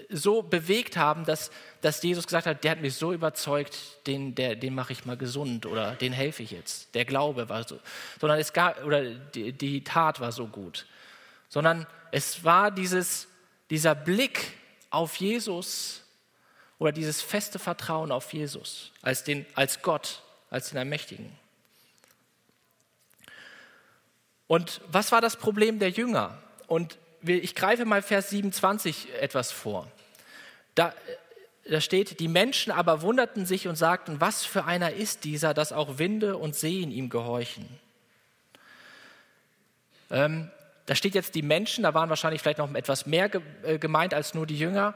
so 0.09 0.43
bewegt 0.43 0.97
haben, 0.97 1.25
dass, 1.25 1.51
dass 1.83 2.03
Jesus 2.03 2.27
gesagt 2.27 2.47
hat, 2.47 2.65
der 2.65 2.73
hat 2.73 2.81
mich 2.81 2.95
so 2.95 3.13
überzeugt, 3.13 4.07
den, 4.07 4.35
der, 4.35 4.57
den 4.57 4.75
mache 4.75 4.93
ich 4.93 5.05
mal 5.05 5.17
gesund 5.17 5.67
oder 5.67 5.95
den 5.95 6.13
helfe 6.13 6.43
ich 6.43 6.51
jetzt. 6.51 6.95
Der 6.95 7.05
Glaube 7.05 7.49
war 7.49 7.67
so, 7.69 7.79
sondern 8.21 8.39
es 8.39 8.53
gab, 8.53 8.83
oder 8.85 9.11
die, 9.11 9.53
die 9.53 9.85
Tat 9.85 10.21
war 10.21 10.33
so 10.33 10.47
gut. 10.47 10.87
Sondern 11.49 11.87
es 12.11 12.43
war 12.45 12.71
dieses, 12.71 13.29
dieser 13.69 13.95
Blick 13.95 14.53
auf 14.89 15.17
Jesus 15.17 16.03
oder 16.79 16.93
dieses 16.93 17.21
feste 17.21 17.59
Vertrauen 17.59 18.11
auf 18.11 18.33
Jesus 18.33 18.93
als, 19.03 19.25
den, 19.25 19.45
als 19.55 19.83
Gott, 19.83 20.23
als 20.49 20.71
den 20.71 20.79
Allmächtigen. 20.79 21.31
Und 24.47 24.81
was 24.89 25.13
war 25.13 25.21
das 25.21 25.37
Problem 25.37 25.79
der 25.79 25.91
Jünger? 25.91 26.39
Und 26.67 26.99
ich 27.23 27.55
greife 27.55 27.85
mal 27.85 28.03
Vers 28.03 28.31
27 28.31 29.09
etwas 29.21 29.53
vor. 29.53 29.91
Da, 30.75 30.95
da 31.69 31.81
steht, 31.81 32.21
die 32.21 32.29
Menschen 32.29 32.73
aber 32.73 33.03
wunderten 33.03 33.47
sich 33.47 33.69
und 33.69 33.77
sagten, 33.77 34.21
was 34.21 34.45
für 34.45 34.65
einer 34.65 34.93
ist 34.93 35.25
dieser, 35.25 35.55
dass 35.55 35.73
auch 35.73 35.99
Winde 35.99 36.37
und 36.37 36.55
Seen 36.55 36.91
ihm 36.91 37.09
gehorchen. 37.09 37.69
Ähm, 40.11 40.51
da 40.87 40.95
steht 40.95 41.15
jetzt 41.15 41.35
die 41.35 41.43
Menschen, 41.43 41.85
da 41.85 41.95
waren 41.95 42.11
wahrscheinlich 42.11 42.43
vielleicht 42.43 42.59
noch 42.59 42.75
etwas 42.75 43.07
mehr 43.07 43.31
äh, 43.63 43.79
gemeint 43.79 44.15
als 44.15 44.35
nur 44.35 44.47
die 44.47 44.59
Jünger. 44.59 44.95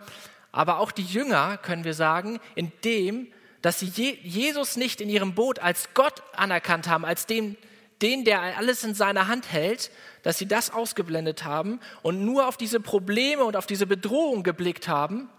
Aber 0.52 0.78
auch 0.78 0.90
die 0.90 1.04
Jünger, 1.04 1.59
können 1.59 1.85
wir 1.85 1.95
sagen, 1.95 2.40
in 2.54 2.73
dem, 2.85 3.28
dass 3.62 3.80
sie 3.80 3.87
Jesus 4.23 4.76
nicht 4.76 5.00
in 5.00 5.09
ihrem 5.09 5.35
Boot 5.35 5.59
als 5.59 5.88
Gott 5.95 6.23
anerkannt 6.35 6.88
haben, 6.88 7.04
als 7.04 7.26
den, 7.26 7.56
den, 8.02 8.24
der 8.24 8.58
alles 8.58 8.84
in 8.84 8.94
seiner 8.94 9.28
Hand 9.28 9.50
hält, 9.50 9.90
dass 10.22 10.38
sie 10.38 10.46
das 10.46 10.70
ausgeblendet 10.70 11.44
haben 11.44 11.80
und 12.02 12.24
nur 12.24 12.48
auf 12.48 12.56
diese 12.56 12.80
Probleme 12.80 13.44
und 13.44 13.56
auf 13.56 13.66
diese 13.66 13.86
Bedrohung 13.86 14.42
geblickt 14.42 14.88
haben. 14.88 15.30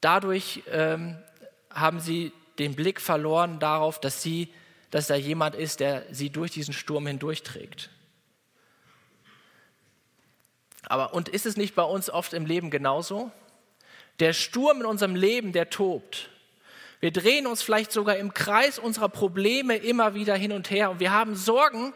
Dadurch 0.00 0.62
ähm, 0.70 1.18
haben 1.70 2.00
sie 2.00 2.32
den 2.58 2.74
Blick 2.74 3.00
verloren 3.00 3.58
darauf, 3.58 4.00
dass, 4.00 4.22
sie, 4.22 4.52
dass 4.90 5.06
da 5.06 5.14
jemand 5.14 5.54
ist, 5.54 5.80
der 5.80 6.04
sie 6.10 6.30
durch 6.30 6.52
diesen 6.52 6.72
Sturm 6.72 7.06
hindurchträgt. 7.06 7.90
Aber 10.84 11.14
und 11.14 11.28
ist 11.28 11.46
es 11.46 11.56
nicht 11.56 11.74
bei 11.74 11.82
uns 11.82 12.10
oft 12.10 12.32
im 12.32 12.46
Leben 12.46 12.70
genauso? 12.70 13.30
Der 14.18 14.32
Sturm 14.32 14.80
in 14.80 14.86
unserem 14.86 15.14
Leben, 15.14 15.52
der 15.52 15.70
tobt. 15.70 16.30
Wir 17.00 17.10
drehen 17.10 17.46
uns 17.46 17.62
vielleicht 17.62 17.92
sogar 17.92 18.16
im 18.16 18.34
Kreis 18.34 18.78
unserer 18.78 19.08
Probleme 19.08 19.76
immer 19.76 20.14
wieder 20.14 20.34
hin 20.34 20.52
und 20.52 20.70
her 20.70 20.90
und 20.90 21.00
wir 21.00 21.12
haben 21.12 21.34
Sorgen 21.34 21.94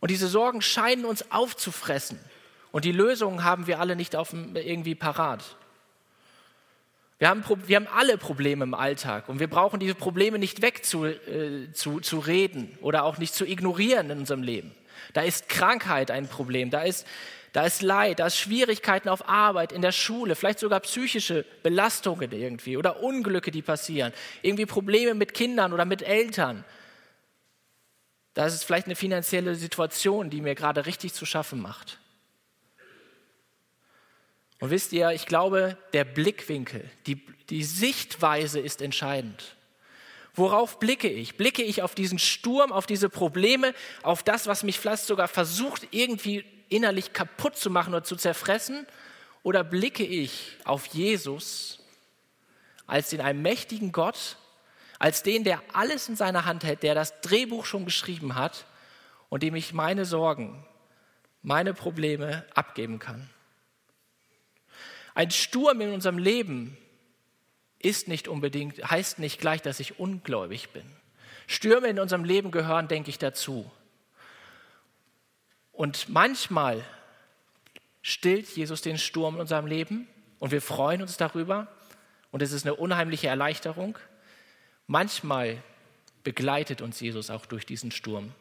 und 0.00 0.10
diese 0.10 0.28
Sorgen 0.28 0.62
scheinen 0.62 1.04
uns 1.04 1.30
aufzufressen 1.30 2.18
und 2.72 2.86
die 2.86 2.92
Lösungen 2.92 3.44
haben 3.44 3.66
wir 3.66 3.80
alle 3.80 3.96
nicht 3.96 4.16
auf, 4.16 4.32
irgendwie 4.32 4.94
parat. 4.94 5.44
Wir 7.18 7.28
haben, 7.28 7.44
wir 7.66 7.76
haben 7.76 7.86
alle 7.94 8.16
Probleme 8.16 8.64
im 8.64 8.72
Alltag 8.72 9.28
und 9.28 9.40
wir 9.40 9.48
brauchen 9.48 9.78
diese 9.78 9.94
Probleme 9.94 10.38
nicht 10.38 10.62
wegzureden 10.62 11.68
äh, 11.68 11.72
zu, 11.74 12.00
zu 12.00 12.24
oder 12.80 13.04
auch 13.04 13.18
nicht 13.18 13.34
zu 13.34 13.44
ignorieren 13.44 14.08
in 14.08 14.20
unserem 14.20 14.42
Leben. 14.42 14.72
Da 15.12 15.22
ist 15.22 15.48
Krankheit 15.48 16.10
ein 16.10 16.28
Problem, 16.28 16.70
da 16.70 16.82
ist 16.82 17.06
da 17.52 17.66
ist 17.66 17.82
Leid, 17.82 18.20
da 18.20 18.26
ist 18.26 18.36
Schwierigkeiten 18.36 19.08
auf 19.08 19.28
Arbeit, 19.28 19.72
in 19.72 19.82
der 19.82 19.92
Schule, 19.92 20.36
vielleicht 20.36 20.60
sogar 20.60 20.80
psychische 20.80 21.44
Belastungen 21.62 22.30
irgendwie 22.30 22.76
oder 22.76 23.02
Unglücke, 23.02 23.50
die 23.50 23.62
passieren, 23.62 24.12
irgendwie 24.42 24.66
Probleme 24.66 25.14
mit 25.14 25.34
Kindern 25.34 25.72
oder 25.72 25.84
mit 25.84 26.02
Eltern. 26.02 26.64
Da 28.34 28.46
ist 28.46 28.54
es 28.54 28.62
vielleicht 28.62 28.86
eine 28.86 28.94
finanzielle 28.94 29.56
Situation, 29.56 30.30
die 30.30 30.40
mir 30.40 30.54
gerade 30.54 30.86
richtig 30.86 31.12
zu 31.12 31.26
schaffen 31.26 31.60
macht. 31.60 31.98
Und 34.60 34.70
wisst 34.70 34.92
ihr, 34.92 35.10
ich 35.10 35.26
glaube, 35.26 35.76
der 35.92 36.04
Blickwinkel, 36.04 36.88
die, 37.06 37.26
die 37.48 37.64
Sichtweise 37.64 38.60
ist 38.60 38.82
entscheidend. 38.82 39.56
Worauf 40.40 40.78
blicke 40.78 41.06
ich? 41.06 41.36
Blicke 41.36 41.62
ich 41.62 41.82
auf 41.82 41.94
diesen 41.94 42.18
Sturm, 42.18 42.72
auf 42.72 42.86
diese 42.86 43.10
Probleme, 43.10 43.74
auf 44.02 44.22
das, 44.22 44.46
was 44.46 44.62
mich 44.62 44.80
vielleicht 44.80 45.04
sogar 45.04 45.28
versucht, 45.28 45.88
irgendwie 45.90 46.46
innerlich 46.70 47.12
kaputt 47.12 47.58
zu 47.58 47.68
machen 47.68 47.92
oder 47.92 48.04
zu 48.04 48.16
zerfressen? 48.16 48.86
Oder 49.42 49.62
blicke 49.62 50.02
ich 50.02 50.56
auf 50.64 50.86
Jesus 50.86 51.80
als 52.86 53.10
den 53.10 53.20
allmächtigen 53.20 53.92
Gott, 53.92 54.38
als 54.98 55.22
den, 55.22 55.44
der 55.44 55.62
alles 55.74 56.08
in 56.08 56.16
seiner 56.16 56.46
Hand 56.46 56.64
hält, 56.64 56.84
der 56.84 56.94
das 56.94 57.20
Drehbuch 57.20 57.66
schon 57.66 57.84
geschrieben 57.84 58.34
hat 58.34 58.64
und 59.28 59.42
dem 59.42 59.54
ich 59.54 59.74
meine 59.74 60.06
Sorgen, 60.06 60.66
meine 61.42 61.74
Probleme 61.74 62.46
abgeben 62.54 62.98
kann? 62.98 63.28
Ein 65.14 65.32
Sturm 65.32 65.82
in 65.82 65.92
unserem 65.92 66.16
Leben 66.16 66.78
ist 67.80 68.08
nicht 68.08 68.28
unbedingt, 68.28 68.90
heißt 68.90 69.18
nicht 69.18 69.40
gleich, 69.40 69.62
dass 69.62 69.80
ich 69.80 69.98
ungläubig 69.98 70.70
bin. 70.70 70.84
Stürme 71.46 71.88
in 71.88 71.98
unserem 71.98 72.24
Leben 72.24 72.50
gehören, 72.50 72.86
denke 72.86 73.10
ich, 73.10 73.18
dazu. 73.18 73.70
Und 75.72 76.08
manchmal 76.08 76.84
stillt 78.02 78.48
Jesus 78.54 78.82
den 78.82 78.98
Sturm 78.98 79.34
in 79.34 79.40
unserem 79.40 79.66
Leben 79.66 80.06
und 80.38 80.52
wir 80.52 80.62
freuen 80.62 81.02
uns 81.02 81.16
darüber 81.16 81.68
und 82.30 82.42
es 82.42 82.52
ist 82.52 82.64
eine 82.64 82.74
unheimliche 82.74 83.28
Erleichterung. 83.28 83.98
Manchmal 84.86 85.62
begleitet 86.22 86.82
uns 86.82 87.00
Jesus 87.00 87.30
auch 87.30 87.46
durch 87.46 87.64
diesen 87.64 87.90
Sturm. 87.90 88.32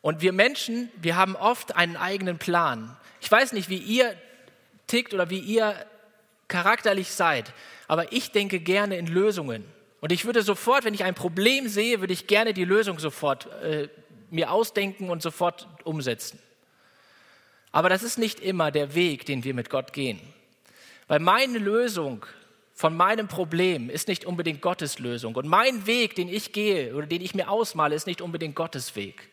Und 0.00 0.20
wir 0.20 0.32
Menschen, 0.32 0.90
wir 0.96 1.16
haben 1.16 1.34
oft 1.36 1.76
einen 1.76 1.96
eigenen 1.96 2.38
Plan. 2.38 2.94
Ich 3.20 3.30
weiß 3.30 3.52
nicht, 3.52 3.70
wie 3.70 3.78
ihr 3.78 4.14
tickt 4.86 5.14
oder 5.14 5.30
wie 5.30 5.38
ihr 5.38 5.86
charakterlich 6.54 7.10
seid, 7.10 7.52
aber 7.88 8.12
ich 8.12 8.30
denke 8.30 8.60
gerne 8.60 8.96
in 8.96 9.08
Lösungen. 9.08 9.64
Und 10.00 10.12
ich 10.12 10.24
würde 10.24 10.42
sofort, 10.42 10.84
wenn 10.84 10.94
ich 10.94 11.02
ein 11.02 11.16
Problem 11.16 11.66
sehe, 11.66 11.98
würde 11.98 12.12
ich 12.12 12.28
gerne 12.28 12.54
die 12.54 12.64
Lösung 12.64 13.00
sofort 13.00 13.46
äh, 13.62 13.88
mir 14.30 14.52
ausdenken 14.52 15.10
und 15.10 15.20
sofort 15.20 15.66
umsetzen. 15.82 16.38
Aber 17.72 17.88
das 17.88 18.04
ist 18.04 18.18
nicht 18.18 18.38
immer 18.38 18.70
der 18.70 18.94
Weg, 18.94 19.26
den 19.26 19.42
wir 19.42 19.52
mit 19.52 19.68
Gott 19.68 19.92
gehen. 19.92 20.20
Weil 21.08 21.18
meine 21.18 21.58
Lösung 21.58 22.24
von 22.72 22.96
meinem 22.96 23.26
Problem 23.26 23.90
ist 23.90 24.06
nicht 24.06 24.24
unbedingt 24.24 24.62
Gottes 24.62 25.00
Lösung. 25.00 25.34
Und 25.34 25.48
mein 25.48 25.88
Weg, 25.88 26.14
den 26.14 26.28
ich 26.28 26.52
gehe 26.52 26.94
oder 26.94 27.08
den 27.08 27.20
ich 27.20 27.34
mir 27.34 27.50
ausmale, 27.50 27.96
ist 27.96 28.06
nicht 28.06 28.20
unbedingt 28.20 28.54
Gottes 28.54 28.94
Weg. 28.94 29.28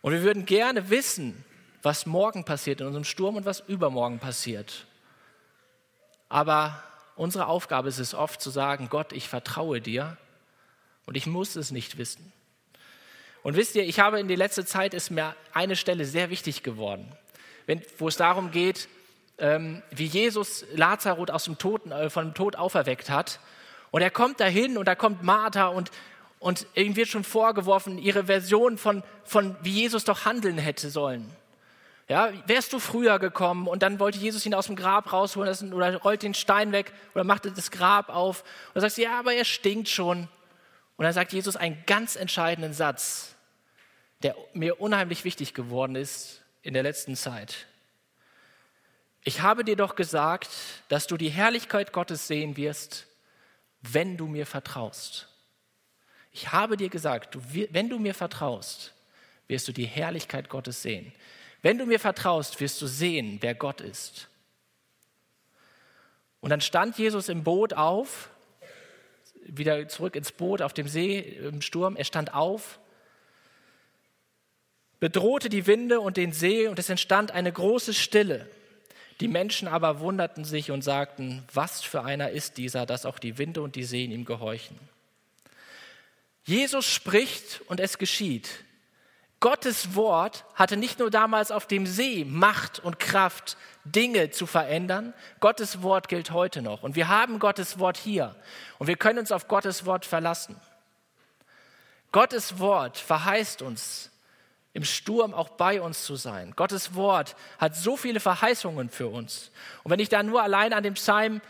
Und 0.00 0.12
wir 0.12 0.22
würden 0.22 0.46
gerne 0.46 0.88
wissen, 0.88 1.44
was 1.82 2.06
morgen 2.06 2.44
passiert 2.44 2.80
in 2.80 2.86
unserem 2.86 3.04
Sturm 3.04 3.36
und 3.36 3.44
was 3.44 3.60
übermorgen 3.60 4.18
passiert. 4.18 4.86
Aber 6.28 6.82
unsere 7.16 7.46
Aufgabe 7.46 7.88
ist 7.88 7.98
es 7.98 8.14
oft 8.14 8.40
zu 8.40 8.50
sagen, 8.50 8.88
Gott, 8.90 9.12
ich 9.12 9.28
vertraue 9.28 9.80
dir 9.80 10.16
und 11.06 11.16
ich 11.16 11.26
muss 11.26 11.56
es 11.56 11.70
nicht 11.70 11.98
wissen. 11.98 12.32
Und 13.42 13.56
wisst 13.56 13.74
ihr, 13.74 13.84
ich 13.84 13.98
habe 14.00 14.20
in 14.20 14.28
der 14.28 14.36
letzten 14.36 14.66
Zeit 14.66 14.94
ist 14.94 15.10
mir 15.10 15.34
eine 15.52 15.76
Stelle 15.76 16.04
sehr 16.04 16.30
wichtig 16.30 16.62
geworden, 16.62 17.10
wenn, 17.66 17.82
wo 17.98 18.08
es 18.08 18.16
darum 18.16 18.50
geht, 18.50 18.88
ähm, 19.38 19.82
wie 19.90 20.04
Jesus 20.04 20.66
Lazarus 20.74 21.30
aus 21.30 21.44
dem 21.44 21.56
Toten, 21.56 21.90
äh, 21.90 22.10
von 22.10 22.28
dem 22.28 22.34
Tod 22.34 22.56
auferweckt 22.56 23.08
hat. 23.08 23.40
Und 23.90 24.02
er 24.02 24.10
kommt 24.10 24.38
dahin 24.40 24.76
und 24.76 24.86
da 24.86 24.94
kommt 24.94 25.22
Martha 25.22 25.68
und, 25.68 25.90
und 26.38 26.66
ihm 26.74 26.94
wird 26.96 27.08
schon 27.08 27.24
vorgeworfen, 27.24 27.98
ihre 27.98 28.24
Version 28.24 28.76
von, 28.76 29.02
von 29.24 29.56
wie 29.62 29.72
Jesus 29.72 30.04
doch 30.04 30.26
handeln 30.26 30.58
hätte 30.58 30.90
sollen. 30.90 31.34
Ja, 32.10 32.32
wärst 32.46 32.72
du 32.72 32.80
früher 32.80 33.20
gekommen 33.20 33.68
und 33.68 33.84
dann 33.84 34.00
wollte 34.00 34.18
Jesus 34.18 34.44
ihn 34.44 34.52
aus 34.52 34.66
dem 34.66 34.74
Grab 34.74 35.12
rausholen 35.12 35.72
oder 35.72 35.96
rollt 35.98 36.24
den 36.24 36.34
Stein 36.34 36.72
weg 36.72 36.92
oder 37.14 37.22
macht 37.22 37.44
das 37.44 37.70
Grab 37.70 38.08
auf 38.08 38.42
und 38.42 38.74
dann 38.74 38.80
sagst 38.80 38.98
du, 38.98 39.02
ja, 39.02 39.16
aber 39.20 39.32
er 39.32 39.44
stinkt 39.44 39.88
schon. 39.88 40.26
Und 40.96 41.04
dann 41.04 41.12
sagt 41.12 41.32
Jesus 41.32 41.54
einen 41.54 41.80
ganz 41.86 42.16
entscheidenden 42.16 42.72
Satz, 42.72 43.36
der 44.24 44.34
mir 44.54 44.80
unheimlich 44.80 45.22
wichtig 45.22 45.54
geworden 45.54 45.94
ist 45.94 46.42
in 46.62 46.74
der 46.74 46.82
letzten 46.82 47.14
Zeit. 47.14 47.68
Ich 49.22 49.42
habe 49.42 49.62
dir 49.62 49.76
doch 49.76 49.94
gesagt, 49.94 50.50
dass 50.88 51.06
du 51.06 51.16
die 51.16 51.30
Herrlichkeit 51.30 51.92
Gottes 51.92 52.26
sehen 52.26 52.56
wirst, 52.56 53.06
wenn 53.82 54.16
du 54.16 54.26
mir 54.26 54.46
vertraust. 54.46 55.28
Ich 56.32 56.50
habe 56.50 56.76
dir 56.76 56.88
gesagt, 56.88 57.36
du, 57.36 57.40
wenn 57.70 57.88
du 57.88 58.00
mir 58.00 58.14
vertraust, 58.14 58.94
wirst 59.46 59.68
du 59.68 59.72
die 59.72 59.86
Herrlichkeit 59.86 60.48
Gottes 60.48 60.82
sehen. 60.82 61.12
Wenn 61.62 61.78
du 61.78 61.86
mir 61.86 62.00
vertraust, 62.00 62.60
wirst 62.60 62.80
du 62.80 62.86
sehen, 62.86 63.38
wer 63.40 63.54
Gott 63.54 63.80
ist. 63.80 64.28
Und 66.40 66.50
dann 66.50 66.60
stand 66.60 66.98
Jesus 66.98 67.28
im 67.28 67.44
Boot 67.44 67.74
auf, 67.74 68.30
wieder 69.42 69.88
zurück 69.88 70.16
ins 70.16 70.32
Boot 70.32 70.62
auf 70.62 70.72
dem 70.72 70.88
See 70.88 71.18
im 71.18 71.60
Sturm. 71.60 71.96
Er 71.96 72.04
stand 72.04 72.34
auf, 72.34 72.78
bedrohte 75.00 75.48
die 75.48 75.66
Winde 75.66 76.00
und 76.00 76.16
den 76.16 76.32
See 76.32 76.68
und 76.68 76.78
es 76.78 76.88
entstand 76.88 77.32
eine 77.32 77.52
große 77.52 77.94
Stille. 77.94 78.48
Die 79.20 79.28
Menschen 79.28 79.68
aber 79.68 80.00
wunderten 80.00 80.44
sich 80.44 80.70
und 80.70 80.82
sagten, 80.82 81.44
was 81.52 81.82
für 81.82 82.04
einer 82.04 82.30
ist 82.30 82.56
dieser, 82.56 82.86
dass 82.86 83.04
auch 83.04 83.18
die 83.18 83.36
Winde 83.36 83.60
und 83.60 83.76
die 83.76 83.84
Seen 83.84 84.10
ihm 84.10 84.24
gehorchen. 84.24 84.78
Jesus 86.44 86.86
spricht 86.86 87.60
und 87.66 87.80
es 87.80 87.98
geschieht. 87.98 88.64
Gottes 89.40 89.94
Wort 89.94 90.44
hatte 90.54 90.76
nicht 90.76 90.98
nur 90.98 91.10
damals 91.10 91.50
auf 91.50 91.66
dem 91.66 91.86
See 91.86 92.26
Macht 92.26 92.78
und 92.78 92.98
Kraft, 92.98 93.56
Dinge 93.84 94.30
zu 94.30 94.46
verändern. 94.46 95.14
Gottes 95.40 95.82
Wort 95.82 96.08
gilt 96.08 96.30
heute 96.30 96.60
noch. 96.60 96.82
Und 96.82 96.94
wir 96.94 97.08
haben 97.08 97.38
Gottes 97.38 97.78
Wort 97.78 97.96
hier. 97.96 98.36
Und 98.78 98.86
wir 98.86 98.96
können 98.96 99.18
uns 99.18 99.32
auf 99.32 99.48
Gottes 99.48 99.86
Wort 99.86 100.04
verlassen. 100.04 100.56
Gottes 102.12 102.58
Wort 102.58 102.98
verheißt 102.98 103.62
uns, 103.62 104.10
im 104.72 104.84
Sturm 104.84 105.32
auch 105.32 105.48
bei 105.48 105.80
uns 105.80 106.04
zu 106.04 106.16
sein. 106.16 106.52
Gottes 106.54 106.94
Wort 106.94 107.34
hat 107.58 107.74
so 107.74 107.96
viele 107.96 108.20
Verheißungen 108.20 108.90
für 108.90 109.08
uns. 109.08 109.50
Und 109.82 109.90
wenn 109.90 110.00
ich 110.00 110.10
da 110.10 110.22
nur 110.22 110.42
allein 110.42 110.72
an 110.74 110.82
den 110.82 110.94
Psalm 110.94 111.40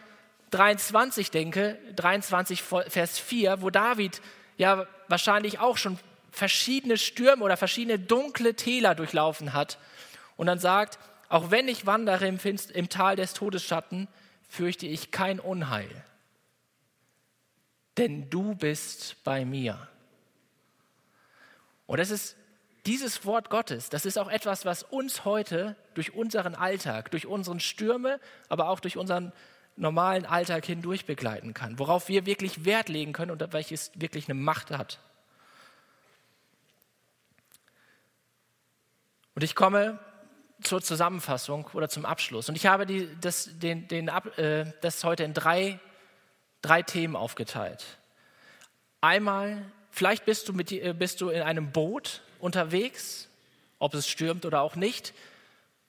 23 0.53 1.31
denke, 1.31 1.77
23 1.97 2.63
Vers 2.63 3.19
4, 3.19 3.63
wo 3.63 3.71
David 3.71 4.23
ja 4.57 4.87
wahrscheinlich 5.09 5.59
auch 5.59 5.77
schon 5.77 5.99
verschiedene 6.31 6.97
Stürme 6.97 7.45
oder 7.45 7.57
verschiedene 7.57 7.99
dunkle 7.99 8.55
Täler 8.55 8.95
durchlaufen 8.95 9.53
hat 9.53 9.79
und 10.37 10.47
dann 10.47 10.59
sagt, 10.59 10.99
auch 11.29 11.51
wenn 11.51 11.69
ich 11.69 11.87
wandere 11.87 12.27
im, 12.27 12.39
Finst 12.39 12.71
im 12.71 12.89
Tal 12.89 13.17
des 13.17 13.35
Todesschatten, 13.35 14.09
fürchte 14.49 14.87
ich 14.87 15.11
kein 15.11 15.39
Unheil, 15.39 15.89
denn 17.99 18.29
du 18.31 18.55
bist 18.55 19.17
bei 19.23 19.45
mir. 19.45 19.89
Und 21.87 21.99
das 21.99 22.11
ist 22.11 22.37
dieses 22.87 23.25
Wort 23.25 23.51
Gottes, 23.51 23.91
das 23.91 24.07
ist 24.07 24.19
auch 24.19 24.31
etwas, 24.31 24.65
was 24.65 24.83
uns 24.83 25.25
heute 25.25 25.77
durch 25.95 26.15
unseren 26.15 26.55
Alltag, 26.55 27.11
durch 27.11 27.27
unseren 27.27 27.61
Stürme, 27.61 28.19
aber 28.49 28.69
auch 28.69 28.81
durch 28.81 28.97
unseren 28.97 29.33
normalen 29.77 30.27
Alltag 30.27 30.65
hindurch 30.67 31.07
begleiten 31.07 31.55
kann, 31.55 31.79
worauf 31.79 32.09
wir 32.09 32.27
wirklich 32.27 32.65
Wert 32.65 32.89
legen 32.89 33.13
können 33.13 33.31
und 33.31 33.53
welches 33.53 33.93
wirklich 33.95 34.29
eine 34.29 34.39
Macht 34.39 34.71
hat. 34.71 34.99
Und 39.41 39.45
ich 39.45 39.55
komme 39.55 39.99
zur 40.61 40.83
Zusammenfassung 40.83 41.71
oder 41.73 41.89
zum 41.89 42.05
Abschluss. 42.05 42.51
Und 42.51 42.57
ich 42.57 42.67
habe 42.67 42.85
die, 42.85 43.09
das, 43.23 43.49
den, 43.59 43.89
den, 43.89 44.09
äh, 44.09 44.71
das 44.83 45.03
heute 45.03 45.25
in 45.25 45.33
drei, 45.33 45.81
drei 46.61 46.83
Themen 46.83 47.17
aufgeteilt. 47.17 47.83
Einmal, 49.01 49.65
vielleicht 49.91 50.27
bist 50.27 50.47
du, 50.47 50.53
mit, 50.53 50.71
äh, 50.71 50.93
bist 50.93 51.23
du 51.23 51.31
in 51.31 51.41
einem 51.41 51.73
Boot 51.73 52.21
unterwegs, 52.39 53.31
ob 53.79 53.95
es 53.95 54.11
stürmt 54.11 54.45
oder 54.45 54.61
auch 54.61 54.77
nicht, 54.77 55.15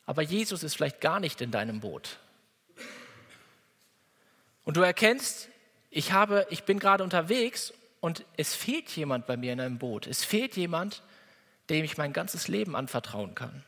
aber 0.05 0.21
Jesus 0.21 0.63
ist 0.63 0.75
vielleicht 0.75 1.01
gar 1.01 1.19
nicht 1.19 1.41
in 1.41 1.51
deinem 1.51 1.81
Boot. 1.81 2.19
Und 4.63 4.77
du 4.77 4.81
erkennst, 4.81 5.49
ich, 5.89 6.13
habe, 6.13 6.47
ich 6.51 6.63
bin 6.63 6.79
gerade 6.79 7.03
unterwegs 7.03 7.73
und 7.99 8.23
es 8.37 8.55
fehlt 8.55 8.89
jemand 8.91 9.27
bei 9.27 9.35
mir 9.35 9.51
in 9.51 9.59
einem 9.59 9.77
Boot. 9.77 10.07
Es 10.07 10.23
fehlt 10.23 10.55
jemand, 10.55 11.03
dem 11.71 11.85
ich 11.85 11.97
mein 11.97 12.11
ganzes 12.11 12.49
Leben 12.49 12.75
anvertrauen 12.75 13.33
kann. 13.33 13.63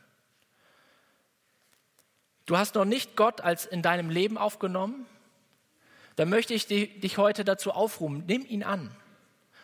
Du 2.44 2.58
hast 2.58 2.74
noch 2.74 2.84
nicht 2.84 3.16
Gott 3.16 3.40
als 3.40 3.64
in 3.64 3.80
deinem 3.80 4.10
Leben 4.10 4.36
aufgenommen, 4.36 5.06
dann 6.16 6.28
möchte 6.28 6.52
ich 6.52 6.66
dich 6.66 7.18
heute 7.18 7.44
dazu 7.44 7.72
aufrufen, 7.72 8.24
nimm 8.26 8.44
ihn 8.46 8.62
an. 8.62 8.94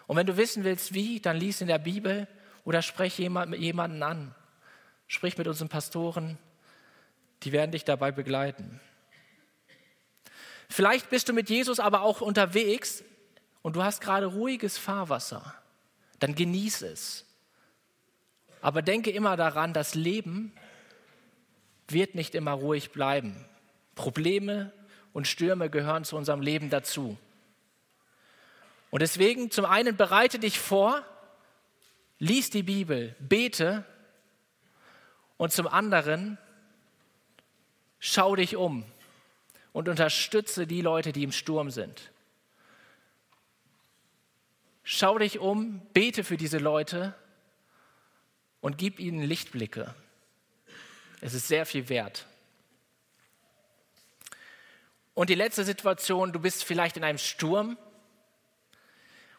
Und 0.06 0.16
wenn 0.16 0.26
du 0.26 0.38
wissen 0.38 0.64
willst, 0.64 0.94
wie, 0.94 1.20
dann 1.20 1.36
lies 1.36 1.60
in 1.60 1.68
der 1.68 1.78
Bibel 1.78 2.26
oder 2.64 2.80
sprech 2.80 3.18
jemand, 3.18 3.54
jemanden 3.56 4.02
an. 4.02 4.34
Sprich 5.06 5.36
mit 5.36 5.46
unseren 5.46 5.68
Pastoren, 5.68 6.38
die 7.42 7.52
werden 7.52 7.72
dich 7.72 7.84
dabei 7.84 8.10
begleiten. 8.10 8.80
Vielleicht 10.68 11.10
bist 11.10 11.28
du 11.28 11.34
mit 11.34 11.50
Jesus 11.50 11.78
aber 11.78 12.00
auch 12.00 12.22
unterwegs 12.22 13.04
und 13.60 13.76
du 13.76 13.84
hast 13.84 14.00
gerade 14.00 14.26
ruhiges 14.26 14.78
Fahrwasser. 14.78 15.54
Dann 16.20 16.34
genieß 16.34 16.82
es. 16.82 17.26
Aber 18.60 18.82
denke 18.82 19.10
immer 19.10 19.36
daran, 19.36 19.72
das 19.72 19.94
Leben 19.94 20.52
wird 21.88 22.14
nicht 22.14 22.34
immer 22.34 22.52
ruhig 22.52 22.90
bleiben. 22.90 23.44
Probleme 23.94 24.72
und 25.12 25.26
Stürme 25.26 25.70
gehören 25.70 26.04
zu 26.04 26.16
unserem 26.16 26.40
Leben 26.40 26.70
dazu. 26.70 27.18
Und 28.90 29.02
deswegen 29.02 29.50
zum 29.50 29.64
einen 29.64 29.96
bereite 29.96 30.38
dich 30.38 30.58
vor, 30.58 31.04
lies 32.18 32.50
die 32.50 32.62
Bibel, 32.62 33.16
bete 33.18 33.84
und 35.36 35.52
zum 35.52 35.66
anderen 35.66 36.38
schau 37.98 38.36
dich 38.36 38.56
um 38.56 38.84
und 39.72 39.88
unterstütze 39.88 40.66
die 40.66 40.82
Leute, 40.82 41.12
die 41.12 41.22
im 41.22 41.32
Sturm 41.32 41.70
sind. 41.70 42.10
Schau 44.82 45.18
dich 45.18 45.38
um, 45.38 45.80
bete 45.92 46.24
für 46.24 46.36
diese 46.36 46.58
Leute 46.58 47.14
und 48.60 48.78
gib 48.78 48.98
ihnen 48.98 49.22
Lichtblicke. 49.22 49.94
Es 51.20 51.34
ist 51.34 51.48
sehr 51.48 51.66
viel 51.66 51.88
wert. 51.88 52.26
Und 55.14 55.28
die 55.28 55.34
letzte 55.34 55.64
Situation, 55.64 56.32
du 56.32 56.40
bist 56.40 56.64
vielleicht 56.64 56.96
in 56.96 57.04
einem 57.04 57.18
Sturm 57.18 57.76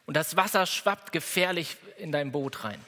und 0.05 0.15
das 0.15 0.35
Wasser 0.35 0.65
schwappt 0.65 1.11
gefährlich 1.11 1.77
in 1.97 2.11
dein 2.11 2.31
Boot 2.31 2.63
rein. 2.63 2.83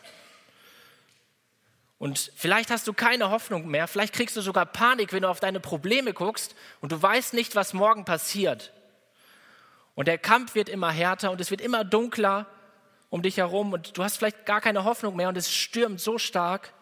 Und 1.98 2.32
vielleicht 2.36 2.70
hast 2.70 2.86
du 2.88 2.94
keine 2.94 3.30
Hoffnung 3.30 3.68
mehr, 3.68 3.88
vielleicht 3.88 4.14
kriegst 4.14 4.36
du 4.36 4.42
sogar 4.42 4.66
Panik, 4.66 5.14
wenn 5.14 5.22
du 5.24 5.30
auf 5.30 5.40
deine 5.40 5.60
Probleme 5.62 6.14
guckst 6.14 6.54
und 6.82 6.92
du 6.92 7.02
weißt 7.02 7.34
nicht, 7.34 7.56
was 7.56 7.74
morgen 7.74 8.04
passiert. 8.04 8.74
Und 9.96 10.08
der 10.08 10.18
Kampf 10.18 10.54
wird 10.54 10.70
immer 10.70 10.92
härter 10.92 11.32
und 11.32 11.40
es 11.40 11.50
wird 11.50 11.62
immer 11.62 11.84
dunkler 11.84 12.46
um 13.14 13.22
dich 13.22 13.38
herum 13.38 13.74
und 13.74 13.96
du 13.96 14.04
hast 14.04 14.18
vielleicht 14.18 14.44
gar 14.44 14.60
keine 14.60 14.86
Hoffnung 14.86 15.16
mehr 15.16 15.30
und 15.30 15.38
es 15.38 15.54
stürmt 15.54 16.02
so 16.02 16.18
stark, 16.18 16.74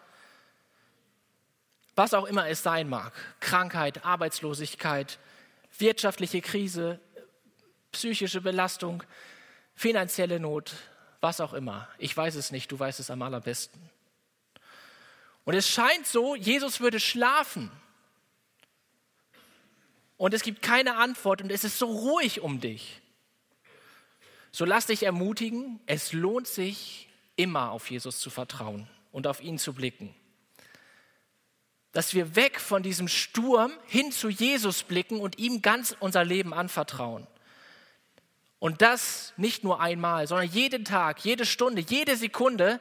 was 1.94 2.14
auch 2.14 2.24
immer 2.24 2.48
es 2.48 2.62
sein 2.62 2.88
mag, 2.88 3.12
Krankheit, 3.40 4.06
Arbeitslosigkeit, 4.06 5.18
wirtschaftliche 5.76 6.40
Krise, 6.40 6.98
psychische 7.92 8.40
Belastung, 8.40 9.02
finanzielle 9.74 10.40
Not, 10.40 10.72
was 11.20 11.38
auch 11.38 11.52
immer. 11.52 11.86
Ich 11.98 12.16
weiß 12.16 12.36
es 12.36 12.50
nicht, 12.50 12.72
du 12.72 12.78
weißt 12.78 12.98
es 12.98 13.10
am 13.10 13.20
allerbesten. 13.20 13.90
Und 15.44 15.52
es 15.52 15.68
scheint 15.68 16.06
so, 16.06 16.34
Jesus 16.34 16.80
würde 16.80 16.98
schlafen. 16.98 17.70
Und 20.16 20.32
es 20.32 20.42
gibt 20.42 20.62
keine 20.62 20.96
Antwort 20.96 21.42
und 21.42 21.52
es 21.52 21.62
ist 21.62 21.78
so 21.78 21.88
ruhig 21.88 22.40
um 22.40 22.58
dich. 22.58 23.01
So 24.52 24.66
lass 24.66 24.86
dich 24.86 25.02
ermutigen, 25.02 25.80
es 25.86 26.12
lohnt 26.12 26.46
sich 26.46 27.08
immer 27.36 27.70
auf 27.70 27.90
Jesus 27.90 28.20
zu 28.20 28.28
vertrauen 28.28 28.86
und 29.10 29.26
auf 29.26 29.40
ihn 29.40 29.58
zu 29.58 29.72
blicken. 29.72 30.14
Dass 31.92 32.12
wir 32.14 32.36
weg 32.36 32.60
von 32.60 32.82
diesem 32.82 33.08
Sturm 33.08 33.72
hin 33.86 34.12
zu 34.12 34.28
Jesus 34.28 34.82
blicken 34.82 35.20
und 35.20 35.38
ihm 35.38 35.62
ganz 35.62 35.96
unser 35.98 36.24
Leben 36.24 36.52
anvertrauen. 36.52 37.26
Und 38.58 38.82
das 38.82 39.32
nicht 39.36 39.64
nur 39.64 39.80
einmal, 39.80 40.26
sondern 40.26 40.48
jeden 40.48 40.84
Tag, 40.84 41.24
jede 41.24 41.46
Stunde, 41.46 41.80
jede 41.80 42.16
Sekunde, 42.16 42.78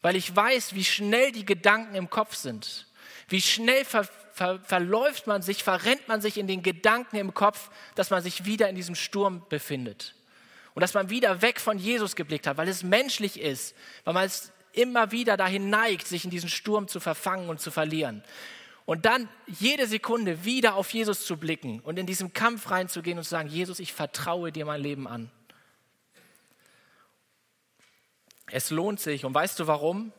weil 0.00 0.16
ich 0.16 0.34
weiß, 0.34 0.74
wie 0.74 0.84
schnell 0.84 1.30
die 1.30 1.44
Gedanken 1.44 1.94
im 1.94 2.10
Kopf 2.10 2.34
sind, 2.34 2.86
wie 3.28 3.40
schnell 3.40 3.84
ver, 3.84 4.04
ver, 4.32 4.60
verläuft 4.60 5.26
man 5.26 5.42
sich, 5.42 5.64
verrennt 5.64 6.08
man 6.08 6.20
sich 6.20 6.38
in 6.38 6.46
den 6.46 6.62
Gedanken 6.62 7.16
im 7.16 7.34
Kopf, 7.34 7.70
dass 7.94 8.10
man 8.10 8.22
sich 8.22 8.44
wieder 8.44 8.68
in 8.68 8.76
diesem 8.76 8.94
Sturm 8.94 9.42
befindet. 9.48 10.14
Und 10.74 10.80
dass 10.82 10.94
man 10.94 11.10
wieder 11.10 11.42
weg 11.42 11.60
von 11.60 11.78
Jesus 11.78 12.16
geblickt 12.16 12.46
hat, 12.46 12.56
weil 12.56 12.68
es 12.68 12.82
menschlich 12.82 13.40
ist, 13.40 13.74
weil 14.04 14.14
man 14.14 14.26
es 14.26 14.52
immer 14.72 15.10
wieder 15.10 15.36
dahin 15.36 15.70
neigt, 15.70 16.06
sich 16.06 16.24
in 16.24 16.30
diesen 16.30 16.50
Sturm 16.50 16.86
zu 16.86 17.00
verfangen 17.00 17.48
und 17.48 17.60
zu 17.60 17.70
verlieren. 17.70 18.22
Und 18.84 19.04
dann 19.04 19.28
jede 19.46 19.86
Sekunde 19.88 20.44
wieder 20.44 20.76
auf 20.76 20.92
Jesus 20.92 21.26
zu 21.26 21.36
blicken 21.38 21.80
und 21.80 21.98
in 21.98 22.06
diesen 22.06 22.32
Kampf 22.32 22.70
reinzugehen 22.70 23.18
und 23.18 23.24
zu 23.24 23.30
sagen, 23.30 23.48
Jesus, 23.48 23.80
ich 23.80 23.92
vertraue 23.92 24.52
dir 24.52 24.64
mein 24.64 24.80
Leben 24.80 25.08
an. 25.08 25.30
Es 28.46 28.70
lohnt 28.70 29.00
sich. 29.00 29.24
Und 29.24 29.34
weißt 29.34 29.58
du 29.58 29.66
warum? 29.66 30.12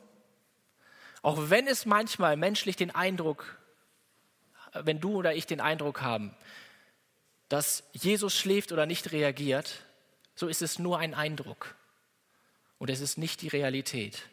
Auch 1.21 1.49
wenn 1.49 1.67
es 1.67 1.86
manchmal 1.86 2.38
menschlich 2.38 2.75
den 2.75 2.91
Eindruck, 2.91 3.58
wenn 4.73 4.99
du 4.99 5.15
oder 5.15 5.36
ich 5.36 5.45
den 5.45 5.62
Eindruck 5.62 6.01
haben, 6.01 6.36
dass 7.49 7.84
Jesus 7.93 8.36
schläft 8.36 8.71
oder 8.71 8.86
nicht 8.86 9.12
reagiert, 9.12 9.84
so 10.36 10.47
ist 10.47 10.62
es 10.62 10.80
nur 10.80 10.99
ein 10.99 11.13
Eindruck. 11.13 11.75
Und 12.77 12.89
es 12.89 12.99
ist 12.99 13.17
nicht 13.17 13.41
die 13.41 13.47
Realität. 13.47 14.23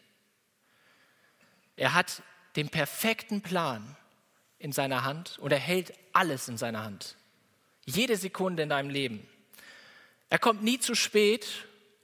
Er 1.75 1.93
hat 1.93 2.21
den 2.55 2.69
perfekten 2.69 3.41
Plan 3.41 3.95
in 4.59 4.71
seiner 4.71 5.03
Hand 5.03 5.39
und 5.39 5.51
er 5.51 5.59
hält 5.59 5.93
alles 6.13 6.47
in 6.47 6.57
seiner 6.57 6.83
Hand. 6.83 7.15
Jede 7.85 8.17
Sekunde 8.17 8.63
in 8.63 8.69
deinem 8.69 8.89
Leben. 8.89 9.27
Er 10.29 10.39
kommt 10.39 10.63
nie 10.63 10.79
zu 10.79 10.95
spät 10.95 11.47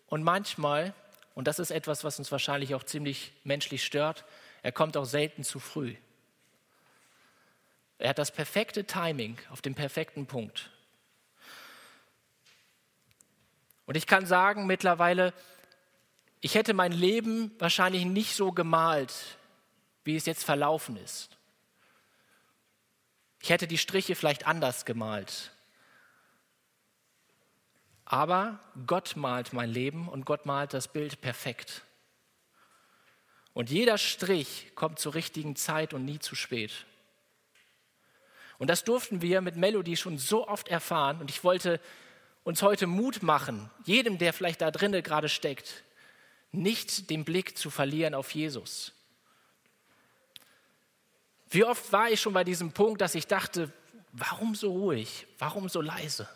und 0.07 0.23
manchmal, 0.23 0.93
und 1.33 1.47
das 1.47 1.59
ist 1.59 1.71
etwas, 1.71 2.03
was 2.03 2.19
uns 2.19 2.31
wahrscheinlich 2.31 2.75
auch 2.75 2.83
ziemlich 2.83 3.31
menschlich 3.43 3.83
stört, 3.85 4.25
er 4.61 4.71
kommt 4.71 4.97
auch 4.97 5.05
selten 5.05 5.43
zu 5.43 5.59
früh. 5.59 5.95
Er 7.97 8.09
hat 8.09 8.17
das 8.17 8.31
perfekte 8.31 8.85
Timing 8.85 9.37
auf 9.49 9.61
dem 9.61 9.75
perfekten 9.75 10.25
Punkt. 10.25 10.71
Und 13.85 13.95
ich 13.95 14.07
kann 14.07 14.25
sagen 14.25 14.65
mittlerweile, 14.65 15.33
ich 16.39 16.55
hätte 16.55 16.73
mein 16.73 16.91
Leben 16.91 17.51
wahrscheinlich 17.59 18.05
nicht 18.05 18.35
so 18.35 18.51
gemalt, 18.51 19.37
wie 20.03 20.15
es 20.15 20.25
jetzt 20.25 20.43
verlaufen 20.43 20.97
ist. 20.97 21.37
Ich 23.41 23.49
hätte 23.49 23.67
die 23.67 23.77
Striche 23.77 24.15
vielleicht 24.15 24.47
anders 24.47 24.85
gemalt. 24.85 25.51
Aber 28.05 28.59
Gott 28.87 29.15
malt 29.15 29.53
mein 29.53 29.69
Leben 29.69 30.07
und 30.07 30.25
Gott 30.25 30.45
malt 30.45 30.73
das 30.73 30.87
Bild 30.87 31.21
perfekt. 31.21 31.83
Und 33.53 33.69
jeder 33.69 33.97
Strich 33.97 34.71
kommt 34.75 34.99
zur 34.99 35.13
richtigen 35.13 35.55
Zeit 35.55 35.93
und 35.93 36.05
nie 36.05 36.19
zu 36.19 36.35
spät. 36.35 36.71
Und 38.57 38.69
das 38.69 38.83
durften 38.83 39.21
wir 39.21 39.41
mit 39.41 39.55
Melody 39.55 39.97
schon 39.97 40.17
so 40.17 40.47
oft 40.47 40.67
erfahren. 40.67 41.19
Und 41.19 41.29
ich 41.29 41.43
wollte 41.43 41.79
uns 42.43 42.61
heute 42.61 42.87
Mut 42.87 43.23
machen, 43.23 43.69
jedem, 43.85 44.17
der 44.17 44.33
vielleicht 44.33 44.61
da 44.61 44.71
drinnen 44.71 45.03
gerade 45.03 45.29
steckt, 45.29 45.83
nicht 46.51 47.09
den 47.09 47.25
Blick 47.25 47.57
zu 47.57 47.69
verlieren 47.69 48.13
auf 48.13 48.31
Jesus. 48.31 48.93
Wie 51.49 51.63
oft 51.65 51.91
war 51.91 52.09
ich 52.09 52.21
schon 52.21 52.33
bei 52.33 52.43
diesem 52.43 52.71
Punkt, 52.71 53.01
dass 53.01 53.15
ich 53.15 53.27
dachte, 53.27 53.71
warum 54.11 54.55
so 54.55 54.71
ruhig? 54.71 55.27
Warum 55.37 55.67
so 55.67 55.81
leise? 55.81 56.29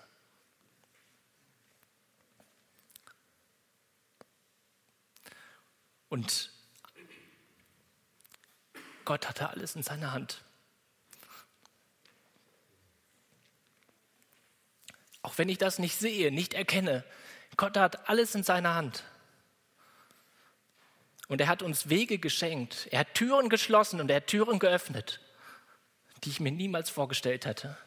Und 6.10 6.55
Gott 9.06 9.30
hatte 9.30 9.50
alles 9.50 9.76
in 9.76 9.84
seiner 9.84 10.12
Hand. 10.12 10.44
Auch 15.22 15.38
wenn 15.38 15.50
ich 15.50 15.58
das 15.58 15.80
nicht 15.80 15.96
sehe, 15.96 16.32
nicht 16.32 16.54
erkenne, 16.54 17.04
Gott 17.58 17.78
hat 17.78 18.10
alles 18.10 18.36
in 18.36 18.44
seiner 18.44 18.76
Hand. 18.76 19.04
Und 21.28 21.42
er 21.42 21.48
hat 21.48 21.64
uns 21.64 21.90
Wege 21.90 22.20
geschenkt. 22.20 22.88
Er 22.92 23.00
hat 23.00 23.14
Türen 23.16 23.50
geschlossen 23.50 24.00
und 24.00 24.10
er 24.10 24.18
hat 24.18 24.28
Türen 24.28 24.60
geöffnet, 24.60 25.22
die 26.24 26.30
ich 26.30 26.40
mir 26.40 26.52
niemals 26.52 26.90
vorgestellt 26.90 27.46
hätte. 27.46 27.78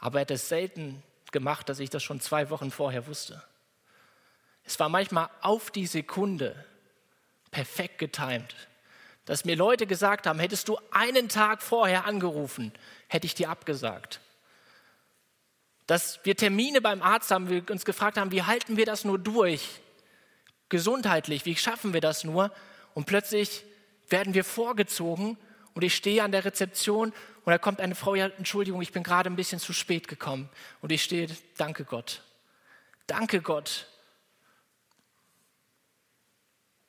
Aber 0.00 0.18
er 0.18 0.22
hat 0.22 0.30
es 0.30 0.48
selten 0.48 1.02
gemacht, 1.30 1.68
dass 1.68 1.78
ich 1.78 1.90
das 1.90 2.02
schon 2.02 2.20
zwei 2.20 2.50
Wochen 2.50 2.70
vorher 2.70 3.06
wusste. 3.06 3.42
Es 4.64 4.80
war 4.80 4.88
manchmal 4.88 5.28
auf 5.42 5.70
die 5.70 5.86
Sekunde 5.86 6.64
perfekt 7.50 7.98
getimt, 7.98 8.54
dass 9.24 9.44
mir 9.44 9.56
Leute 9.56 9.86
gesagt 9.86 10.26
haben, 10.26 10.38
hättest 10.38 10.68
du 10.68 10.78
einen 10.90 11.28
Tag 11.28 11.62
vorher 11.62 12.04
angerufen, 12.04 12.72
hätte 13.08 13.26
ich 13.26 13.34
dir 13.34 13.50
abgesagt. 13.50 14.20
Dass 15.86 16.20
wir 16.24 16.36
Termine 16.36 16.80
beim 16.80 17.02
Arzt 17.02 17.30
haben, 17.30 17.48
wir 17.48 17.68
uns 17.70 17.84
gefragt 17.84 18.16
haben, 18.16 18.30
wie 18.30 18.42
halten 18.42 18.76
wir 18.76 18.86
das 18.86 19.04
nur 19.04 19.18
durch? 19.18 19.80
gesundheitlich, 20.74 21.44
wie 21.44 21.56
schaffen 21.56 21.92
wir 21.92 22.00
das 22.00 22.24
nur? 22.24 22.50
Und 22.94 23.06
plötzlich 23.06 23.64
werden 24.08 24.34
wir 24.34 24.42
vorgezogen 24.44 25.36
und 25.74 25.84
ich 25.84 25.94
stehe 25.94 26.22
an 26.22 26.32
der 26.32 26.44
Rezeption 26.44 27.12
und 27.44 27.50
da 27.50 27.58
kommt 27.58 27.80
eine 27.80 27.94
Frau, 27.94 28.14
ja, 28.14 28.26
Entschuldigung, 28.38 28.82
ich 28.82 28.92
bin 28.92 29.02
gerade 29.02 29.30
ein 29.30 29.36
bisschen 29.36 29.60
zu 29.60 29.72
spät 29.72 30.08
gekommen. 30.08 30.48
Und 30.80 30.90
ich 30.92 31.04
stehe, 31.04 31.28
danke 31.58 31.84
Gott. 31.84 32.22
Danke 33.06 33.40
Gott. 33.40 33.86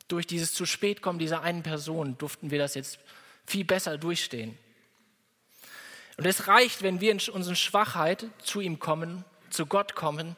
Durch 0.08 0.28
dieses 0.28 0.54
zu 0.54 0.66
spät 0.66 1.02
kommen 1.02 1.20
dieser 1.20 1.42
einen 1.42 1.64
Person 1.64 2.18
durften 2.18 2.52
wir 2.52 2.60
das 2.60 2.76
jetzt 2.76 3.00
viel 3.46 3.66
besser 3.66 3.98
durchstehen. 3.98 4.58
Und 6.18 6.26
es 6.26 6.48
reicht, 6.48 6.82
wenn 6.82 7.02
wir 7.02 7.12
in 7.12 7.20
unserer 7.30 7.56
Schwachheit 7.56 8.28
zu 8.42 8.62
ihm 8.62 8.80
kommen, 8.80 9.26
zu 9.50 9.66
Gott 9.66 9.96
kommen 9.96 10.38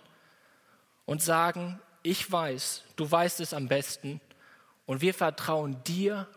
und 1.06 1.22
sagen, 1.22 1.80
ich 2.04 2.32
weiß, 2.32 2.84
du 2.96 3.10
weißt 3.10 3.40
es 3.42 3.54
am 3.54 3.68
besten 3.68 4.22
und 4.86 5.02
wir 5.02 5.14
vertrauen 5.14 5.84
dir 5.84 6.28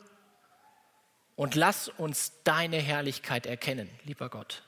und 1.36 1.54
lass 1.54 1.88
uns 1.88 2.32
deine 2.44 2.78
Herrlichkeit 2.78 3.46
erkennen, 3.46 3.88
lieber 4.04 4.28
Gott. 4.28 4.62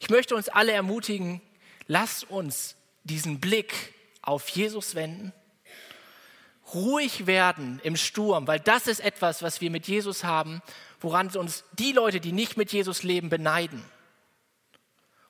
Ich 0.00 0.10
möchte 0.10 0.34
uns 0.34 0.48
alle 0.48 0.72
ermutigen, 0.72 1.40
lass 1.86 2.24
uns 2.24 2.74
diesen 3.04 3.38
Blick 3.38 3.94
auf 4.22 4.48
Jesus 4.48 4.94
wenden, 4.94 5.32
ruhig 6.74 7.26
werden 7.26 7.80
im 7.82 7.96
Sturm, 7.96 8.46
weil 8.46 8.60
das 8.60 8.86
ist 8.86 9.00
etwas, 9.00 9.42
was 9.42 9.60
wir 9.60 9.70
mit 9.70 9.88
Jesus 9.88 10.24
haben, 10.24 10.62
woran 11.00 11.28
uns 11.36 11.64
die 11.72 11.92
Leute, 11.92 12.20
die 12.20 12.32
nicht 12.32 12.56
mit 12.56 12.72
Jesus 12.72 13.02
leben, 13.02 13.28
beneiden. 13.28 13.82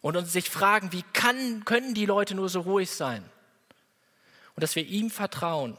Und 0.01 0.17
uns 0.17 0.33
sich 0.33 0.51
fragen, 0.51 0.93
wie 0.93 1.05
kann, 1.13 1.65
können 1.65 1.95
die 1.95 2.07
Leute 2.07 2.35
nur 2.35 2.49
so 2.49 2.61
ruhig 2.61 2.91
sein? 2.91 3.25
und 4.55 4.63
dass 4.63 4.77
wir 4.77 4.87
ihm 4.87 5.11
vertrauen 5.11 5.77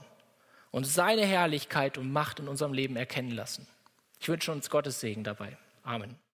und 0.71 0.85
seine 0.85 1.25
Herrlichkeit 1.25 1.97
und 1.97 2.11
Macht 2.11 2.39
in 2.39 2.47
unserem 2.47 2.73
Leben 2.73 2.95
erkennen 2.95 3.31
lassen. 3.31 3.67
Ich 4.19 4.29
wünsche 4.29 4.51
uns 4.51 4.69
Gottes 4.69 4.99
Segen 4.99 5.23
dabei. 5.23 5.57
Amen. 5.83 6.22